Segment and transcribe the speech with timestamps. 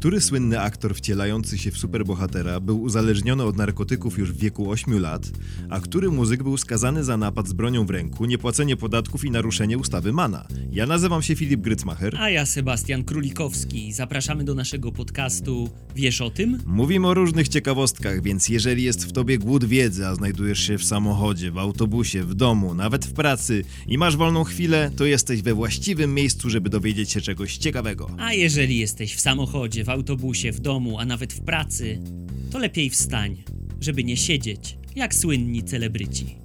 [0.00, 5.00] Który słynny aktor wcielający się w superbohatera był uzależniony od narkotyków już w wieku 8
[5.00, 5.30] lat,
[5.70, 9.78] a który muzyk był skazany za napad z bronią w ręku, niepłacenie podatków i naruszenie
[9.78, 10.46] ustawy Mana?
[10.72, 12.16] Ja nazywam się Filip Grycmacher.
[12.18, 13.92] A ja Sebastian Królikowski.
[13.92, 16.58] Zapraszamy do naszego podcastu Wiesz o tym?
[16.66, 20.84] Mówimy o różnych ciekawostkach, więc jeżeli jest w tobie głód wiedzy, a znajdujesz się w
[20.84, 25.54] samochodzie, w autobusie, w domu, nawet w pracy i masz wolną chwilę, to jesteś we
[25.54, 28.10] właściwym miejscu, żeby dowiedzieć się czegoś ciekawego.
[28.18, 32.02] A jeżeli jesteś w samochodzie, w autobusie, w domu, a nawet w pracy,
[32.50, 33.36] to lepiej wstań,
[33.80, 36.36] żeby nie siedzieć jak słynni celebryci.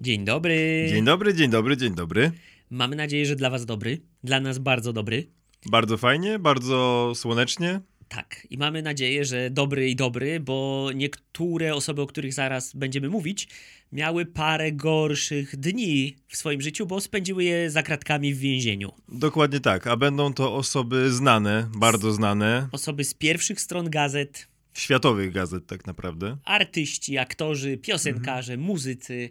[0.00, 0.86] Dzień dobry.
[0.90, 2.32] Dzień dobry, dzień dobry, dzień dobry.
[2.70, 4.00] Mamy nadzieję, że dla Was dobry.
[4.24, 5.26] Dla nas bardzo dobry.
[5.70, 7.80] Bardzo fajnie, bardzo słonecznie.
[8.14, 13.08] Tak, i mamy nadzieję, że dobry i dobry, bo niektóre osoby, o których zaraz będziemy
[13.08, 13.48] mówić,
[13.92, 18.92] miały parę gorszych dni w swoim życiu, bo spędziły je za kratkami w więzieniu.
[19.08, 22.68] Dokładnie tak, a będą to osoby znane, bardzo znane.
[22.72, 24.48] Osoby z pierwszych stron gazet.
[24.74, 26.36] Światowych gazet, tak naprawdę.
[26.44, 28.66] Artyści, aktorzy, piosenkarze, mhm.
[28.66, 29.30] muzycy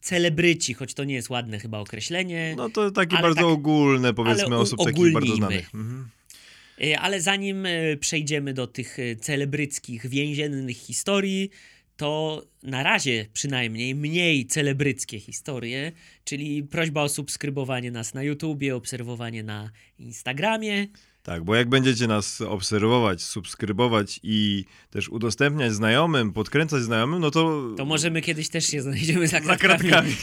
[0.00, 2.54] celebryci, choć to nie jest ładne chyba określenie.
[2.56, 5.74] No to takie bardzo tak, ogólne, powiedzmy, osób takich bardzo znanych.
[5.74, 6.08] Mhm.
[6.82, 11.50] E, ale zanim e, przejdziemy do tych e, celebryckich, więziennych historii,
[11.96, 15.92] to na razie przynajmniej mniej celebryckie historie,
[16.24, 20.86] czyli prośba o subskrybowanie nas na YouTubie, obserwowanie na Instagramie.
[21.22, 27.70] Tak, bo jak będziecie nas obserwować, subskrybować i też udostępniać znajomym, podkręcać znajomym, no to...
[27.76, 29.72] To możemy kiedyś też się znajdziemy za kratkami.
[29.72, 30.14] Za kratkami.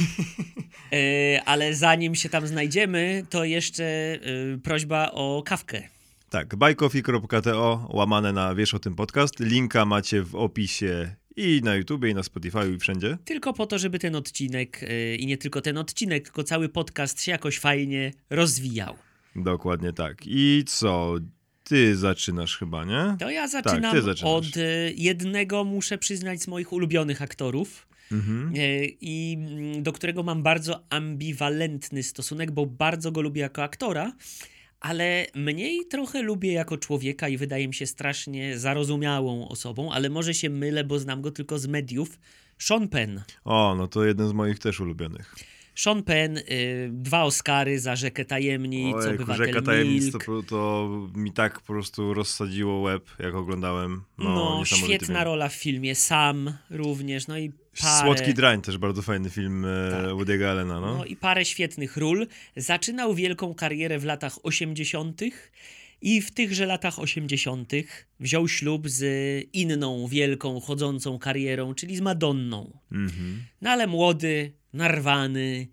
[1.45, 4.19] ale zanim się tam znajdziemy, to jeszcze
[4.63, 5.98] prośba o kawkę.
[6.29, 9.39] Tak, bajkofi.to łamane na Wiesz o tym podcast.
[9.39, 13.17] Linka macie w opisie i na YouTubie, i na Spotify, i wszędzie.
[13.25, 17.21] Tylko po to, żeby ten odcinek, yy, i nie tylko ten odcinek, tylko cały podcast
[17.23, 18.95] się jakoś fajnie rozwijał.
[19.35, 20.17] Dokładnie tak.
[20.25, 21.15] I co?
[21.63, 23.15] Ty zaczynasz chyba, nie?
[23.19, 27.87] To ja tak, zaczynam tak, od y, jednego, muszę przyznać, z moich ulubionych aktorów.
[28.11, 28.55] Mhm.
[28.55, 34.13] Y, I mm, do którego mam bardzo ambiwalentny stosunek, bo bardzo go lubię jako aktora,
[34.79, 40.33] ale mniej trochę lubię jako człowieka i wydaje mi się strasznie zarozumiałą osobą, ale może
[40.33, 42.19] się mylę, bo znam go tylko z mediów.
[42.57, 43.21] Sean Penn.
[43.45, 45.35] O, no to jeden z moich też ulubionych.
[45.79, 51.31] Sean Penn, y, dwa Oscary za Rzekę Tajemnic, Ojejku, Obywatel Rzeka Tajemnic to, to, mi
[51.31, 54.03] tak po prostu rozsadziło łeb, jak oglądałem.
[54.17, 57.51] No, no świetna rola w filmie, Sam również, no i
[57.81, 58.01] parę...
[58.01, 60.05] Słodki Drań, też bardzo fajny film e, tak.
[60.05, 60.97] Woody'ego Allena, no.
[60.97, 61.05] no.
[61.05, 62.27] i parę świetnych ról.
[62.55, 65.21] Zaczynał wielką karierę w latach 80.,
[66.01, 67.71] i w tychże latach 80.
[68.19, 69.03] wziął ślub z
[69.53, 72.79] inną wielką, chodzącą karierą, czyli z Madonną.
[72.91, 73.43] Mhm.
[73.61, 75.67] No ale młody, narwany,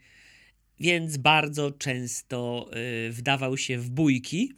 [0.80, 2.70] więc bardzo często
[3.08, 4.52] y, wdawał się w bójki.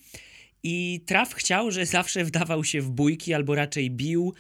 [0.63, 4.35] I Traf chciał, że zawsze wdawał się w bójki, albo raczej bił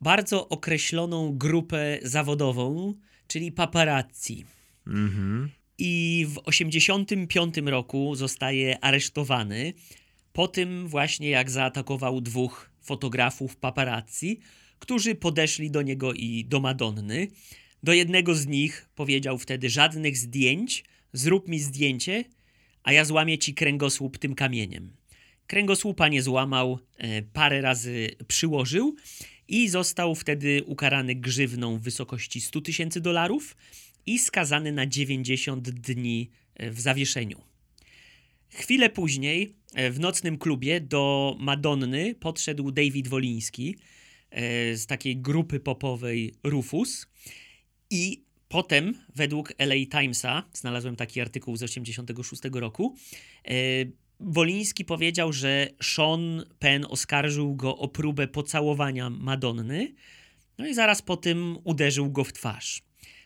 [0.00, 2.94] bardzo określoną grupę zawodową,
[3.26, 4.44] czyli paparazzi.
[4.86, 5.50] Mhm.
[5.78, 9.72] I w 85 roku zostaje aresztowany
[10.32, 14.40] po tym właśnie jak zaatakował dwóch fotografów paparazzi,
[14.78, 17.28] którzy podeszli do niego i do Madonny.
[17.82, 22.24] Do jednego z nich powiedział wtedy: Żadnych zdjęć, zrób mi zdjęcie,
[22.82, 24.90] a ja złamię ci kręgosłup tym kamieniem.
[25.46, 28.96] Kręgosłupa nie złamał, e, parę razy przyłożył
[29.48, 33.56] i został wtedy ukarany grzywną w wysokości 100 tysięcy dolarów
[34.06, 37.40] i skazany na 90 dni e, w zawieszeniu.
[38.48, 43.76] Chwilę później e, w nocnym klubie do Madonny podszedł David Woliński
[44.74, 47.06] z takiej grupy popowej Rufus
[47.90, 52.96] i potem, według LA Timesa, znalazłem taki artykuł z 1986 roku,
[53.44, 53.52] e,
[54.20, 59.94] Woliński powiedział, że Sean Penn oskarżył go o próbę pocałowania Madonny,
[60.58, 62.82] no i zaraz po tym uderzył go w twarz.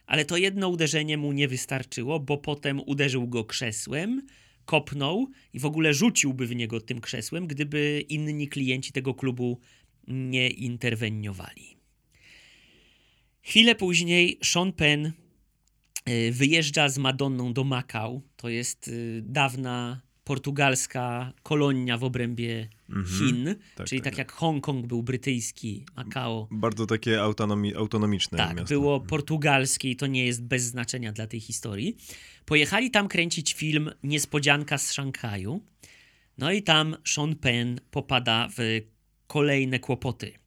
[0.07, 4.27] Ale to jedno uderzenie mu nie wystarczyło, bo potem uderzył go krzesłem,
[4.65, 9.61] kopnął i w ogóle rzuciłby w niego tym krzesłem, gdyby inni klienci tego klubu
[10.09, 11.74] nie interweniowali.
[13.47, 15.07] Chwilę później Sean Penn
[16.09, 18.23] y, wyjeżdża z Madonną do Macau.
[18.37, 23.07] To jest y, dawna portugalska kolonia w obrębie mhm.
[23.07, 26.49] Chin, tak, czyli tak, tak jak Hongkong był brytyjski, Macao.
[26.51, 28.69] Bardzo takie autonomi autonomiczne tak, miasto.
[28.69, 29.09] było mhm.
[29.09, 31.97] portugalskie i to nie jest bez znaczenia dla tej historii.
[32.45, 35.61] Pojechali tam kręcić film Niespodzianka z Szanghaju.
[36.39, 38.81] No i tam Sean Penn popada w
[39.27, 40.44] kolejne kłopoty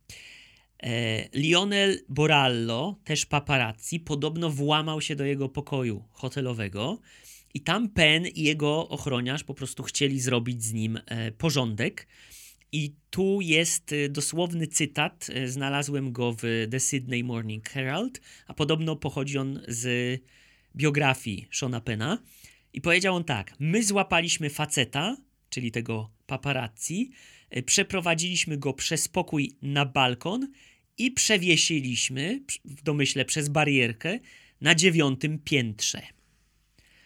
[1.33, 6.99] Lionel Borallo, też paparazzi, podobno włamał się do jego pokoju hotelowego
[7.57, 12.07] i tam Penn i jego ochroniarz po prostu chcieli zrobić z nim e, porządek.
[12.71, 18.53] I tu jest e, dosłowny cytat, e, znalazłem go w The Sydney Morning Herald, a
[18.53, 20.21] podobno pochodzi on z
[20.75, 22.17] biografii Shona Pena.
[22.73, 25.17] I powiedział on tak: My złapaliśmy faceta,
[25.49, 30.47] czyli tego paparazzi, e, przeprowadziliśmy go przez pokój na balkon
[30.97, 34.19] i przewiesiliśmy, w domyśle przez barierkę,
[34.61, 36.01] na dziewiątym piętrze.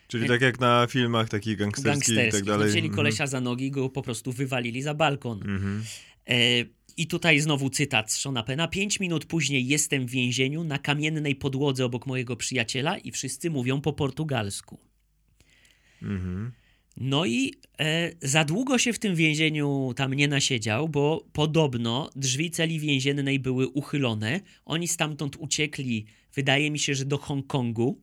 [0.07, 2.69] Czyli tak jak na filmach takich gangsterskich, i tak dalej.
[2.69, 2.95] Wzięli Mhm.
[2.95, 5.37] kolesia za nogi i go po prostu wywalili za balkon.
[5.41, 5.83] Mhm.
[6.29, 6.35] E,
[6.97, 8.67] I tutaj znowu cytat z Shona Pena.
[8.67, 13.81] Pięć minut później jestem w więzieniu na kamiennej podłodze obok mojego przyjaciela i wszyscy mówią
[13.81, 14.79] po portugalsku.
[16.01, 16.51] Mhm.
[16.97, 22.51] No i e, za długo się w tym więzieniu tam nie nasiedział, bo podobno drzwi
[22.51, 24.41] celi więziennej były uchylone.
[24.65, 28.01] Oni stamtąd uciekli, wydaje mi się, że do Hongkongu,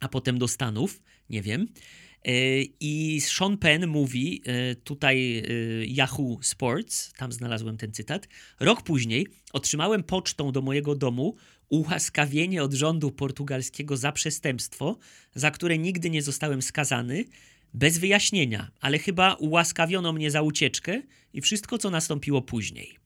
[0.00, 1.66] a potem do Stanów, nie wiem.
[2.24, 5.42] E, I Sean Penn mówi, e, tutaj e,
[5.86, 8.28] Yahoo Sports, tam znalazłem ten cytat.
[8.60, 11.36] Rok później otrzymałem pocztą do mojego domu
[11.68, 14.98] ułaskawienie od rządu portugalskiego za przestępstwo,
[15.34, 17.24] za które nigdy nie zostałem skazany,
[17.74, 21.02] bez wyjaśnienia, ale chyba ułaskawiono mnie za ucieczkę
[21.32, 22.98] i wszystko, co nastąpiło później.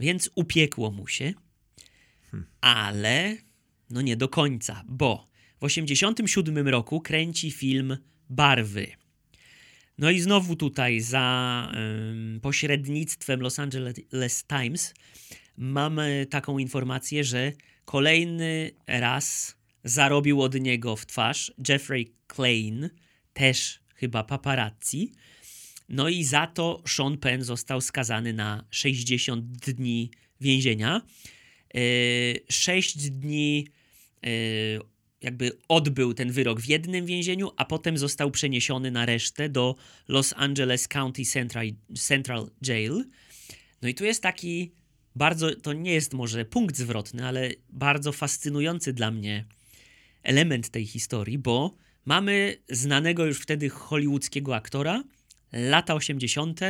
[0.00, 1.34] Więc upiekło mu się,
[2.60, 3.36] ale
[3.90, 7.96] no nie do końca, bo w 1987 roku kręci film
[8.30, 8.86] Barwy.
[9.98, 11.68] No i znowu tutaj za
[12.10, 14.94] ym, pośrednictwem Los Angeles Times
[15.56, 17.52] mamy taką informację, że
[17.84, 22.90] kolejny raz zarobił od niego w twarz Jeffrey Klein,
[23.34, 25.12] też chyba paparazzi.
[25.88, 30.10] No i za to Sean Penn został skazany na 60 dni
[30.40, 31.02] więzienia.
[32.48, 33.68] 6 dni
[34.22, 34.30] yy,
[35.24, 39.76] jakby odbył ten wyrok w jednym więzieniu, a potem został przeniesiony na resztę do
[40.08, 41.66] Los Angeles County Central,
[41.98, 43.04] Central Jail.
[43.82, 44.72] No i tu jest taki
[45.16, 49.44] bardzo, to nie jest może punkt zwrotny, ale bardzo fascynujący dla mnie
[50.22, 55.04] element tej historii, bo mamy znanego już wtedy hollywoodzkiego aktora,
[55.52, 56.60] lata 80.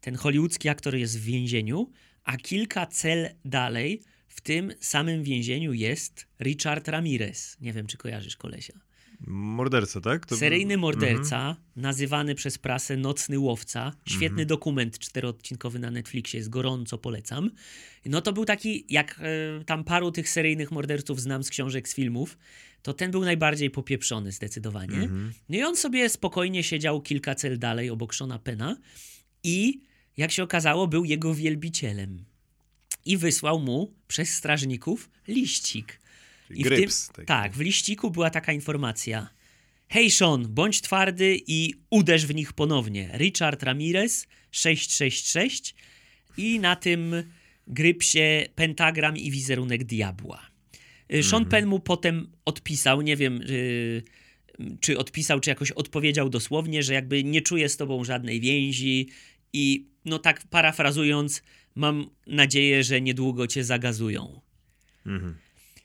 [0.00, 1.90] Ten hollywoodzki aktor jest w więzieniu,
[2.24, 7.56] a kilka cel dalej w tym samym więzieniu jest Richard Ramirez.
[7.60, 8.74] Nie wiem, czy kojarzysz kolesia.
[9.26, 10.26] Morderca, tak?
[10.26, 10.36] To...
[10.36, 10.80] Seryjny Mhm.
[10.80, 13.92] morderca, nazywany przez prasę Nocny Łowca.
[14.08, 14.46] Świetny Mhm.
[14.48, 17.50] dokument czteroodcinkowy na Netflixie, jest gorąco polecam.
[18.06, 19.20] No to był taki, jak
[19.60, 22.38] e, tam paru tych seryjnych morderców znam z książek, z filmów,
[22.84, 24.96] to ten był najbardziej popieprzony zdecydowanie.
[24.96, 25.32] Mhm.
[25.48, 28.76] No i on sobie spokojnie siedział kilka cel dalej obok Shona Pena
[29.42, 29.80] i
[30.16, 32.24] jak się okazało był jego wielbicielem.
[33.04, 36.00] I wysłał mu przez strażników liścik.
[36.48, 36.90] Czyli I w tym,
[37.26, 39.28] tak, w liściku była taka informacja.
[39.88, 43.10] Hej Sean, bądź twardy i uderz w nich ponownie.
[43.18, 45.74] Richard Ramirez 666
[46.36, 47.14] i na tym
[47.66, 50.53] grypsie pentagram i wizerunek diabła.
[51.12, 51.50] Y, Sean Mhm.
[51.50, 54.02] Penn mu potem odpisał, nie wiem y,
[54.80, 59.08] czy odpisał, czy jakoś odpowiedział dosłownie, że jakby nie czuje z tobą żadnej więzi
[59.52, 61.42] i no tak parafrazując,
[61.74, 64.40] mam nadzieję, że niedługo cię zagazują.
[65.06, 65.34] Mhm.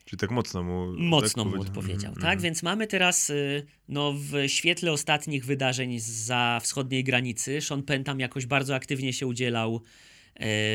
[0.04, 0.92] Czyli tak mocno mu...
[0.98, 1.60] Mocno tak mu powiedział.
[1.68, 2.24] odpowiedział, Mhm, tak?
[2.32, 2.40] mhm.
[2.40, 8.20] Więc mamy teraz, y, no w świetle ostatnich wydarzeń za wschodniej granicy, Sean Penn tam
[8.20, 9.80] jakoś bardzo aktywnie się udzielał,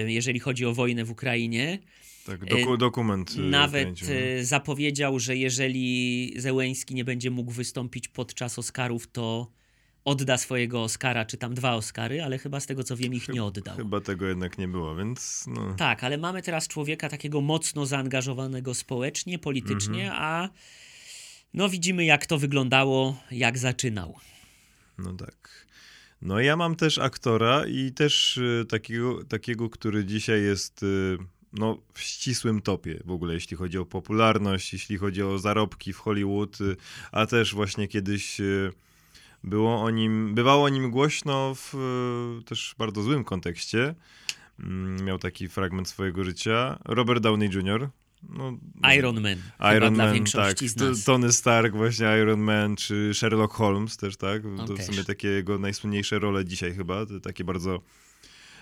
[0.08, 1.80] jeżeli chodzi o wojnę w Ukrainie.
[2.26, 4.14] Tak, doku, dokument y, Nawet kręcił, no.
[4.16, 9.52] e, zapowiedział, że jeżeli Zełęński nie będzie mógł wystąpić podczas Oscarów, to
[10.06, 13.44] odda swojego Oscara, czy tam dwa Oscary, ale chyba z tego co wiem ich nie
[13.44, 13.78] oddał.
[13.78, 15.74] Chyba tego jednak nie było, więc no...
[15.78, 20.24] Tak, ale mamy teraz człowieka takiego mocno zaangażowanego społecznie, politycznie, Mhm.
[20.24, 20.50] a
[21.54, 24.16] no widzimy jak to wyglądało, jak zaczynał.
[24.98, 25.66] No tak.
[26.22, 31.18] No ja mam też aktora i też y, takiego, takiego, który dzisiaj jest y,
[31.58, 35.98] no, w ścisłym topie w ogóle, jeśli chodzi o popularność, jeśli chodzi o zarobki w
[35.98, 36.76] Hollywood, y,
[37.12, 38.72] a też właśnie kiedyś y,
[39.44, 41.76] było o nim, bywało o nim głośno w
[42.42, 43.96] y, też bardzo złym kontekście.
[44.60, 46.80] Mm, Miał taki fragment swojego życia.
[46.86, 47.90] Robert Downey Jr.
[48.30, 48.58] No,
[48.98, 49.38] Iron Man.
[49.78, 50.88] Iron dla Man, większości tak.
[51.06, 54.42] Tony Stark, właśnie Iron Man, czy Sherlock Holmes też, tak?
[54.68, 54.86] To w też.
[54.86, 57.82] sumie takie jego najsłynniejsze role dzisiaj chyba, takie bardzo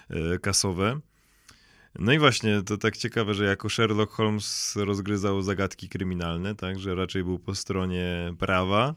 [0.10, 1.00] e, kasowe.
[2.00, 6.80] No i właśnie, to tak ciekawe, że jako Sherlock Holmes rozgryzał zagadki kryminalne, tak?
[6.80, 8.96] Że raczej był po stronie prawa,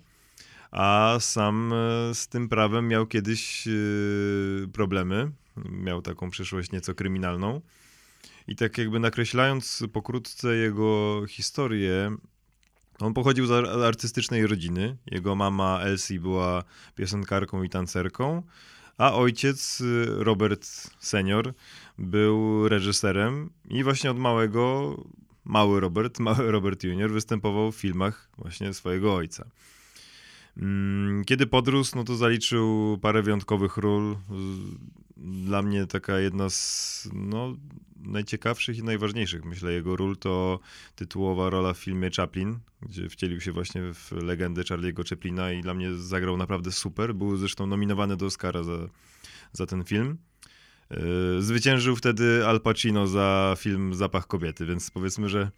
[0.71, 3.71] a sam e, z tym prawem miał kiedyś e,
[4.73, 5.31] problemy.
[5.71, 7.61] Miał taką przyszłość nieco kryminalną.
[8.49, 12.17] I tak jakby nakreślając pokrótce jego historię,
[12.99, 13.50] on pochodził z
[13.85, 14.97] artystycznej rodziny.
[15.07, 18.43] Jego mama Elsie była piosenkarką i tancerką,
[18.99, 20.67] a ojciec Robert
[20.99, 21.55] senior
[21.99, 24.97] był reżyserem i właśnie od małego
[25.45, 29.47] mały Robert, mały Robert Junior występował w filmach właśnie swojego ojca.
[30.57, 34.17] Mm, kiedy podrósł, no to zaliczył parę wyjątkowych ról.
[35.17, 37.57] Dla mnie taka jedna z no,
[37.97, 40.61] najciekawszych i najważniejszych, myślę, jego ról to
[40.95, 45.75] tytułowa rola w filmie Chaplin, gdzie wcielił się właśnie w legendę Charlie'ego Chaplina i dla
[45.75, 47.15] mnie zagrał naprawdę super.
[47.15, 48.88] Był zresztą nominowany do Oscara za,
[49.53, 50.19] za ten film.
[50.90, 55.50] E, zwyciężył wtedy Al Pacino za film Zapach kobiety, więc powiedzmy, że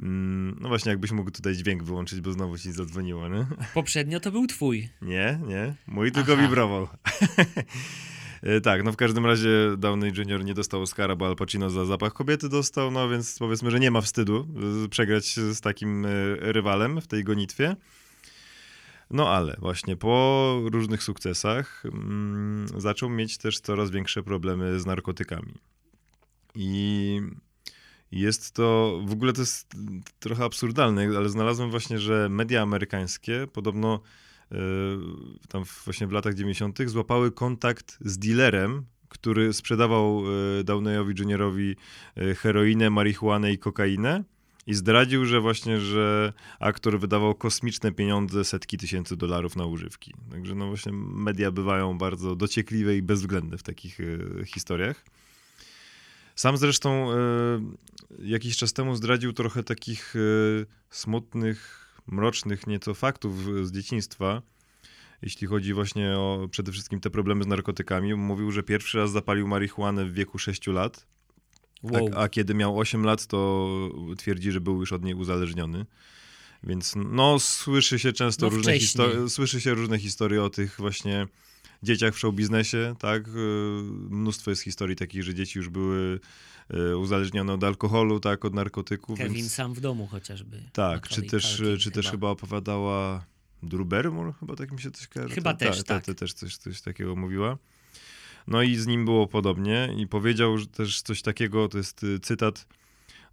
[0.00, 3.46] mm, no właśnie, jakbyś mógł tutaj dźwięk wyłączyć, bo znowu ci zadzwoniło, nie?
[3.74, 4.88] Poprzednio to był twój.
[5.02, 5.74] Nie, nie.
[5.86, 6.42] Mój tylko Aha.
[6.42, 6.88] wibrował.
[8.42, 10.44] E, tak, no w każdym razie Downey Jr.
[10.44, 13.90] nie dostał Oscara, bo Al Pacino za Zapach kobiety dostał, no więc powiedzmy, że nie
[13.90, 14.48] ma wstydu
[14.90, 16.08] przegrać z takim e,
[16.38, 17.76] rywalem w tej gonitwie.
[19.10, 25.54] No ale właśnie po różnych sukcesach mm, zaczął mieć też coraz większe problemy z narkotykami.
[26.54, 27.20] I
[28.12, 29.72] jest to, w ogóle to jest
[30.18, 34.00] trochę absurdalne, ale znalazłem właśnie, że media amerykańskie podobno
[34.50, 34.58] yy,
[35.48, 36.78] tam właśnie w latach 90.
[36.86, 41.76] złapały kontakt z dealerem, który sprzedawał yy, Downeyowi Juniorowi
[42.16, 44.24] yy, heroinę, marihuanę i kokainę
[44.66, 50.14] i zdradził, że właśnie, że aktor wydawał kosmiczne pieniądze, setki tysięcy dolarów na używki.
[50.30, 55.04] Także no właśnie media bywają bardzo dociekliwe i bezwzględne w takich y, historiach.
[56.34, 57.16] Sam zresztą y,
[58.18, 64.42] jakiś czas temu zdradził trochę takich y, smutnych, mrocznych nieco faktów z dzieciństwa,
[65.22, 68.14] jeśli chodzi właśnie o przede wszystkim te problemy z narkotykami.
[68.14, 71.06] Mówił, że pierwszy raz zapalił marihuanę w wieku 6 lat
[71.90, 72.10] Wow.
[72.14, 73.68] A, a, kiedy miał 8 lat, to
[74.18, 75.86] twierdzi, że był już od niej uzależniony.
[76.62, 81.26] Więc no, słyszy się często no różne historie, słyszy się różne historie o tych właśnie
[81.82, 83.28] dzieciach w show biznesie, tak?
[83.28, 83.30] Y,
[84.10, 86.20] mnóstwo jest historii takich, że dzieci już były
[86.74, 89.18] y, uzależnione od alkoholu, tak, od narkotyków.
[89.18, 89.52] Kevin więc...
[89.52, 90.62] sam w domu chociażby.
[90.72, 91.94] Tak, czy też, czy chyba.
[91.94, 93.24] też chyba opowiadała
[93.62, 95.34] Drew Barrymore, chyba tak mi się coś kojarzy.
[95.34, 96.16] Chyba też, ta, tak.
[96.16, 97.58] też coś, coś takiego mówiła.
[98.48, 102.66] No i z nim było podobnie i powiedział też coś takiego, to jest y, cytat.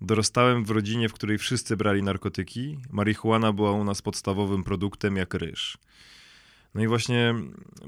[0.01, 2.77] Dorastałem w rodzinie, w której wszyscy brali narkotyki.
[2.91, 5.77] Marihuana była u nas podstawowym produktem jak ryż.
[6.75, 7.35] No i właśnie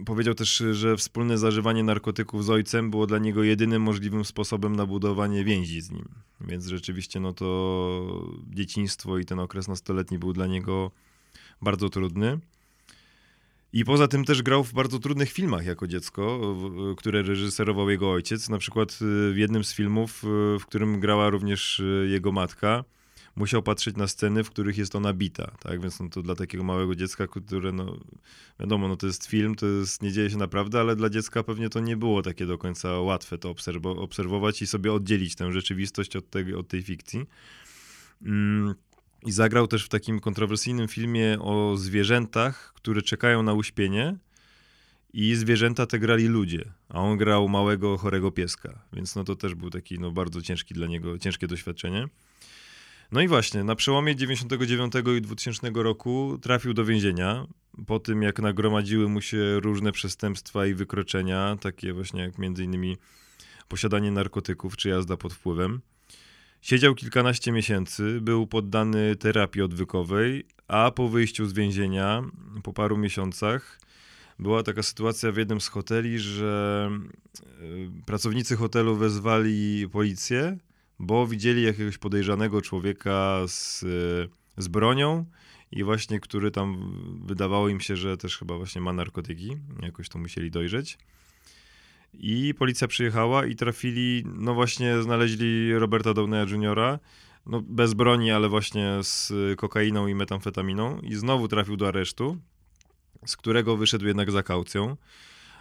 [0.05, 4.85] powiedział też, że wspólne zażywanie narkotyków z ojcem było dla niego jedynym możliwym sposobem na
[4.85, 6.09] budowanie więzi z nim.
[6.41, 10.91] Więc rzeczywiście no to dzieciństwo i ten okres nastoletni był dla niego
[11.61, 12.39] bardzo trudny.
[13.75, 16.55] I poza tym też grał w bardzo trudnych filmach jako dziecko,
[16.97, 18.49] które reżyserował jego ojciec.
[18.49, 22.83] Na przykład y, w jednym z filmów, y, w którym grała również y, jego matka,
[23.35, 25.81] musiał patrzeć na sceny, w których jest ona bita, tak?
[25.81, 27.97] Więc no to dla takiego małego dziecka, które no
[28.59, 31.69] wiadomo, no to jest film, to jest, nie dzieje się naprawdę, ale dla dziecka pewnie
[31.69, 33.55] to nie było takie do końca łatwe to
[33.97, 37.25] obserwować i sobie oddzielić tę rzeczywistość od, tej, od tej fikcji.
[38.21, 38.75] Mm.
[39.23, 44.17] I zagrał też w takim kontrowersyjnym filmie o zwierzętach, które czekają na uśpienie.
[45.13, 48.81] I zwierzęta te grali ludzie, a on grał małego, chorego pieska.
[48.93, 52.07] Więc no to też był taki no, bardzo ciężki dla niego, ciężkie doświadczenie.
[53.11, 57.47] No i właśnie, na przełomie 99 i 2000 roku trafił do więzienia.
[57.87, 62.97] Po tym, jak nagromadziły mu się różne przestępstwa i wykroczenia, takie właśnie jak między innymi
[63.67, 65.81] posiadanie narkotyków czy jazda pod wpływem.
[66.65, 72.23] Siedział kilkanaście miesięcy, był poddany terapii odwykowej, a po wyjściu z więzienia,
[72.63, 73.79] po paru miesiącach,
[74.39, 76.89] była taka sytuacja w jednym z hoteli, że
[77.43, 77.51] e,
[78.05, 80.57] pracownicy hotelu wezwali policję,
[80.99, 83.87] bo widzieli jakiegoś podejrzanego człowieka z, e,
[84.61, 85.25] z bronią
[85.71, 86.93] i właśnie, który tam
[87.25, 89.57] wydawało im się, że też chyba właśnie ma narkotyki.
[89.81, 90.97] Jakoś to musieli dojrzeć.
[92.19, 96.99] I policja przyjechała i trafili, no właśnie znaleźli Roberta Downeya Jr.,
[97.45, 102.37] no bez broni, ale właśnie z kokainą i metamfetaminą i znowu trafił do aresztu,
[103.25, 104.97] z którego wyszedł jednak za kaucją.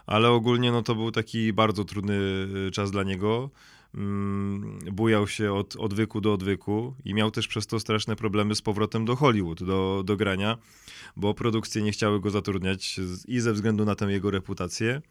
[0.07, 2.15] Ale ogólnie no to był taki bardzo trudny
[2.67, 3.51] y, czas dla niego.
[3.95, 8.63] Mm, bujał się od odwyku do odwyku i miał też przez to straszne problemy z
[8.63, 10.59] powrotem do Hollywood, do, do grania,
[11.17, 15.03] bo produkcje nie chciały go zatrudniać i ze względu na tę jego reputację,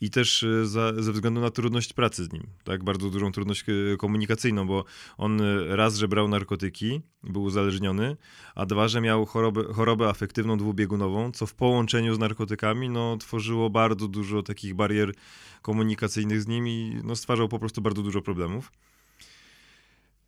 [0.00, 3.64] i też e, za, ze względu na trudność pracy z nim, tak, bardzo dużą trudność
[3.68, 4.84] e, komunikacyjną, bo
[5.18, 8.16] on e, raz, że brał narkotyki, był uzależniony,
[8.54, 13.70] a dwa, że miał chorobę, chorobę afektywną dwubiegunową, co w połączeniu z narkotykami, no, tworzyło
[13.70, 15.14] bardzo dużo takich barier
[15.62, 18.72] komunikacyjnych z nim i no, stwarzał po prostu bardzo dużo problemów.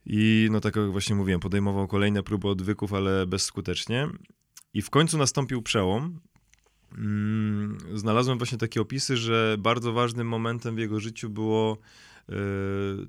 [0.07, 4.09] I no tak jak właśnie mówiłem, podejmował kolejne próby odwyków, ale bezskutecznie.
[4.75, 6.21] I w końcu nastąpił przełom.
[6.97, 11.79] Mm, znalazłem właśnie takie opisy, że bardzo ważnym momentem w jego życiu było,
[12.29, 13.09] yy,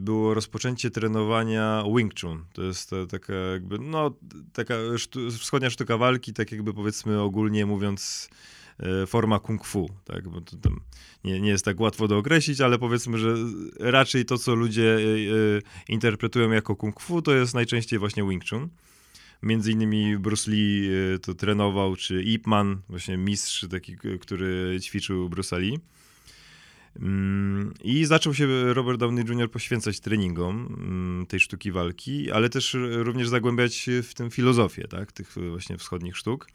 [0.00, 2.44] było rozpoczęcie trenowania Wing Chun.
[2.52, 4.10] To jest taka jakby, no,
[4.52, 4.74] taka
[5.38, 8.28] wschodnia sztuka walki, tak jakby powiedzmy ogólnie mówiąc
[8.78, 10.28] E, forma kung fu, tak?
[10.28, 10.80] Bo to tam
[11.24, 13.34] nie, nie jest tak łatwo do określić, ale powiedzmy, że
[13.80, 18.48] raczej to, co ludzie e, e, interpretują jako kung fu, to jest najczęściej właśnie Wing
[18.48, 18.68] Chun.
[19.42, 20.90] Między innymi Bruce Lee
[21.22, 25.78] to trenował, czy Ip Man, właśnie mistrz taki, który ćwiczył Bruce Lee.
[27.00, 29.50] Mm, I zaczął się Robert Downey Jr.
[29.50, 35.34] poświęcać treningom mm, tej sztuki walki, ale też również zagłębiać w tym filozofię, tak, tych
[35.50, 36.48] właśnie wschodnich sztuk.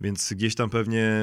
[0.00, 1.22] Więc gdzieś tam pewnie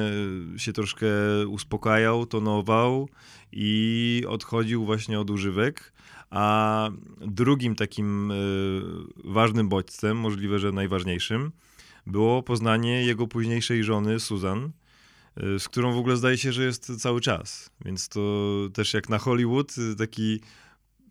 [0.56, 1.06] się troszkę
[1.48, 3.08] uspokajał, tonował
[3.52, 5.92] i odchodził właśnie od używek.
[6.32, 8.34] A drugim takim e,
[9.24, 11.52] ważnym bodźcem, możliwe, że najważniejszym,
[12.06, 14.70] było poznanie jego późniejszej żony Susan,
[15.36, 17.70] e, z którą w ogóle zdaje się, że jest cały czas.
[17.84, 18.20] Więc to
[18.74, 20.40] też jak na Hollywood, taki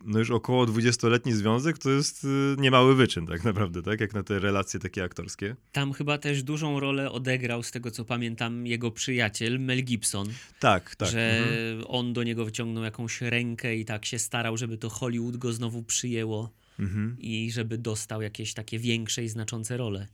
[0.06, 2.28] no już około 20-letni związek to jest y,
[2.58, 4.00] niemały wyczyn tak naprawdę, tak?
[4.00, 5.56] Jak na te relacje takie aktorskie.
[5.72, 10.28] Tam chyba też dużą rolę odegrał, z tego co pamiętam, jego przyjaciel Mel Gibson.
[10.60, 11.10] Tak, tak.
[11.10, 11.84] Że mhm.
[11.88, 15.84] on do niego wyciągnął jakąś rękę i tak się starał, żeby to Hollywood go znowu
[15.84, 17.16] przyjęło mhm.
[17.20, 20.08] i żeby dostał jakieś takie większe i znaczące role.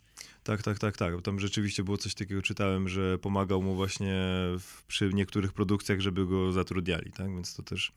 [0.43, 1.21] Tak, tak, tak, tak.
[1.21, 4.15] Tam rzeczywiście było coś takiego, czytałem, że pomagał mu właśnie
[4.59, 7.27] w, przy niektórych produkcjach, żeby go zatrudniali, tak?
[7.27, 7.91] Więc to też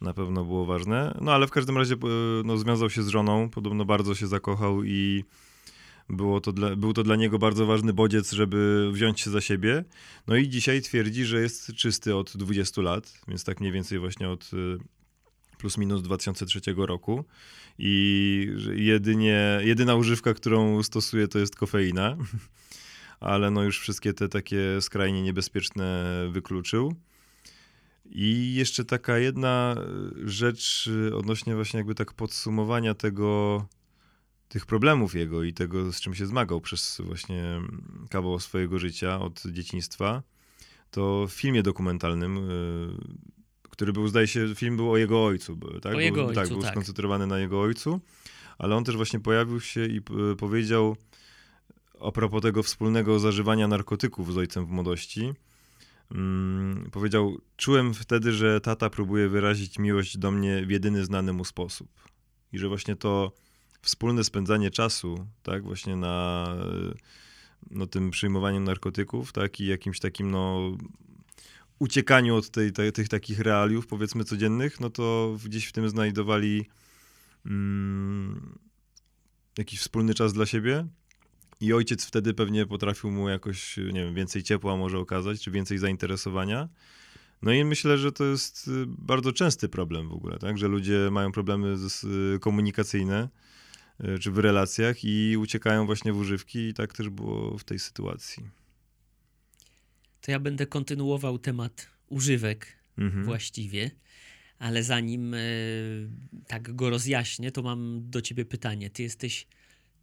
[0.00, 1.18] na pewno było ważne.
[1.20, 1.98] No ale w każdym razie e,
[2.44, 5.24] no, związał się z żoną, podobno bardzo się zakochał i
[6.08, 9.84] było to dla, był to dla niego bardzo ważny bodziec, żeby wziąć się za siebie.
[10.26, 14.28] No i dzisiaj twierdzi, że jest czysty od 20 lat, więc tak mniej więcej właśnie
[14.28, 14.84] od e,
[15.58, 17.24] plus minus 2003 roku.
[17.78, 22.16] I jedynie, jedyna używka, którą stosuje, to jest kofeina.
[23.20, 26.94] Ale no już wszystkie te takie skrajnie niebezpieczne wykluczył.
[28.04, 33.66] I jeszcze taka jedna e, rzecz e, odnośnie właśnie jakby tak podsumowania tego,
[34.48, 39.20] tych problemów jego i tego, z czym się zmagał przez właśnie mm, kawał swojego życia
[39.20, 40.22] od dzieciństwa,
[40.90, 42.40] to w filmie dokumentalnym, e,
[43.70, 45.94] który był, zdaje się, film był o jego ojcu, tak?
[45.94, 46.70] O jego był, ojcu, tak, był tak.
[46.70, 48.00] skoncentrowany na jego ojcu,
[48.58, 50.00] ale on też właśnie pojawił się i
[50.38, 50.96] powiedział
[52.00, 55.32] a propos tego wspólnego zażywania narkotyków z ojcem w młodości,
[56.10, 61.44] Mm, powiedział: Czułem wtedy, że tata próbuje wyrazić miłość do mnie w jedyny znany mu
[61.44, 61.88] sposób.
[62.52, 63.32] I że właśnie to
[63.82, 66.46] wspólne spędzanie czasu, tak, właśnie na
[67.70, 70.76] no, tym przyjmowaniu narkotyków, tak, i jakimś takim, no,
[71.78, 76.66] uciekaniu od tej, tych takich realiów, powiedzmy, codziennych, no to gdzieś w tym znajdowali
[77.46, 78.58] mm,
[79.58, 80.86] jakiś wspólny czas dla siebie.
[81.60, 85.78] I ojciec wtedy pewnie potrafił mu jakoś, nie wiem, więcej ciepła może okazać, czy więcej
[85.78, 86.68] zainteresowania.
[87.42, 90.58] No i myślę, że to jest y, bardzo częsty problem w ogóle, tak?
[90.58, 91.76] Że ludzie mają problemy
[92.40, 93.28] komunikacyjne
[94.04, 97.78] y, czy w relacjach i uciekają właśnie w używki i tak też było w tej
[97.78, 98.50] sytuacji.
[100.20, 102.66] To ja będę kontynuował temat używek
[102.98, 103.24] mhm.
[103.24, 103.90] właściwie,
[104.58, 106.08] ale zanim y,
[106.46, 108.90] tak go rozjaśnię, to mam do ciebie pytanie.
[108.90, 109.46] Ty jesteś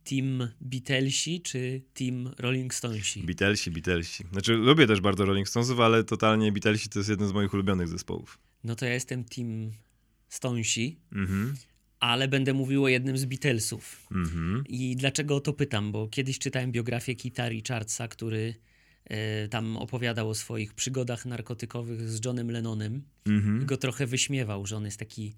[0.04, 3.24] Team Beatlesi czy Team Rolling Stonesi?
[3.24, 4.24] Beatlesi, Beatlesi.
[4.32, 7.88] Znaczy lubię też bardzo Rolling Stonesów, ale totalnie Beatlesi to jest jeden z moich ulubionych
[7.88, 8.40] zespołów.
[8.64, 9.72] No to ja jestem Team
[10.30, 11.56] Stonesi, mhm.
[12.00, 14.08] ale będę mówił o jednym z Beatlesów.
[14.12, 14.64] Mhm.
[14.68, 15.92] I dlaczego o to pytam?
[15.92, 18.56] Bo kiedyś czytałem biografię Kita Richardsa, który
[19.06, 23.62] e, tam opowiadał o swoich przygodach narkotykowych z Johnem Lennonem mhm.
[23.62, 25.34] i go trochę wyśmiewał, że on jest taki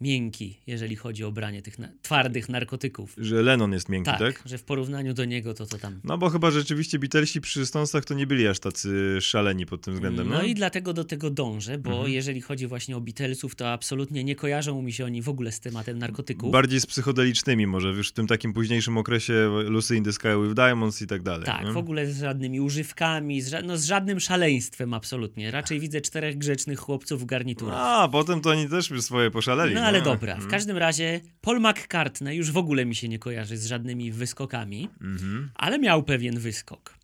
[0.00, 3.14] miękki, jeżeli chodzi o branie tych na twardych narkotyków.
[3.18, 4.42] Że Lennon jest miękki, tak, tak?
[4.46, 6.00] że w porównaniu do niego to to tam...
[6.04, 9.94] No bo chyba rzeczywiście Beatlesi przy Stonesach to nie byli aż tacy szaleni pod tym
[9.94, 10.42] względem, No, no?
[10.42, 12.10] i dlatego do tego dążę, bo mhm.
[12.12, 15.60] jeżeli chodzi właśnie o Beatlesów, to absolutnie nie kojarzą mi się oni w ogóle z
[15.60, 16.52] tematem narkotyków.
[16.52, 20.54] Bardziej z psychodelicznymi może, już w tym takim późniejszym okresie Lucy in the Sky with
[20.54, 21.46] Diamonds i tak dalej.
[21.46, 21.72] Tak, nie?
[21.72, 25.50] w ogóle z żadnymi używkami, z, ża no, z żadnym szaleństwem absolutnie.
[25.50, 27.76] Raczej widzę czterech grzecznych chłopców w garniturach.
[27.78, 29.74] A, potem to oni też swoje poszaleli.
[29.74, 30.04] No ale no.
[30.04, 34.12] dobra, w każdym razie Paul McCartney już w ogóle mi się nie kojarzy z żadnymi
[34.12, 35.50] wyskokami, mhm.
[35.54, 36.98] ale miał pewien wyskok.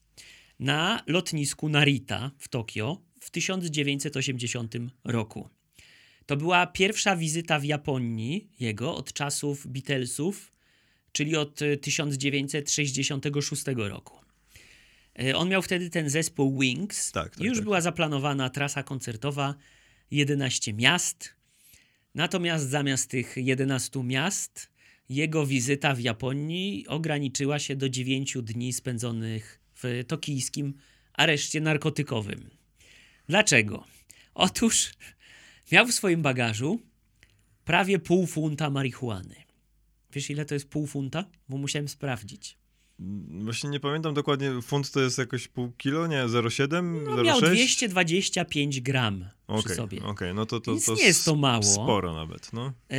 [0.60, 5.48] Na lotnisku Narita w Tokio w 1980 roku.
[6.26, 10.52] To była pierwsza wizyta w Japonii jego od czasów Beatlesów,
[11.12, 14.18] czyli od 1966 roku.
[15.18, 17.12] E, on miał wtedy ten zespół Wings.
[17.12, 17.64] Tak, tak, Już tak.
[17.64, 19.54] była zaplanowana trasa koncertowa,
[20.10, 21.34] 11 miast,
[22.14, 24.68] Natomiast zamiast tych 11 miast,
[25.08, 30.74] jego wizyta w Japonii ograniczyła się do 9 dni spędzonych w tokijskim
[31.12, 32.50] areszcie narkotykowym.
[33.28, 33.84] Dlaczego?
[34.34, 34.92] Otóż
[35.72, 36.80] miał w swoim bagażu
[37.64, 39.34] prawie pół funta marihuany.
[40.12, 41.24] Wiesz, ile to jest pół funta?
[41.48, 42.61] Bo musiałem sprawdzić.
[43.28, 46.24] Właśnie nie pamiętam dokładnie, funt to jest jakoś pół kilo, nie?
[46.24, 47.02] 0,7?
[47.16, 49.98] No, miał 225 gram okay, przy sobie.
[49.98, 50.34] Okej, okay.
[50.34, 51.62] no to, to, to nie jest to mało.
[51.62, 52.72] Sporo nawet, no.
[52.90, 52.96] Yy,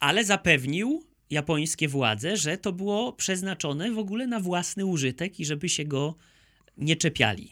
[0.00, 5.68] ale zapewnił japońskie władze, że to było przeznaczone w ogóle na własny użytek i żeby
[5.68, 6.14] się go
[6.76, 7.50] nie czepiali.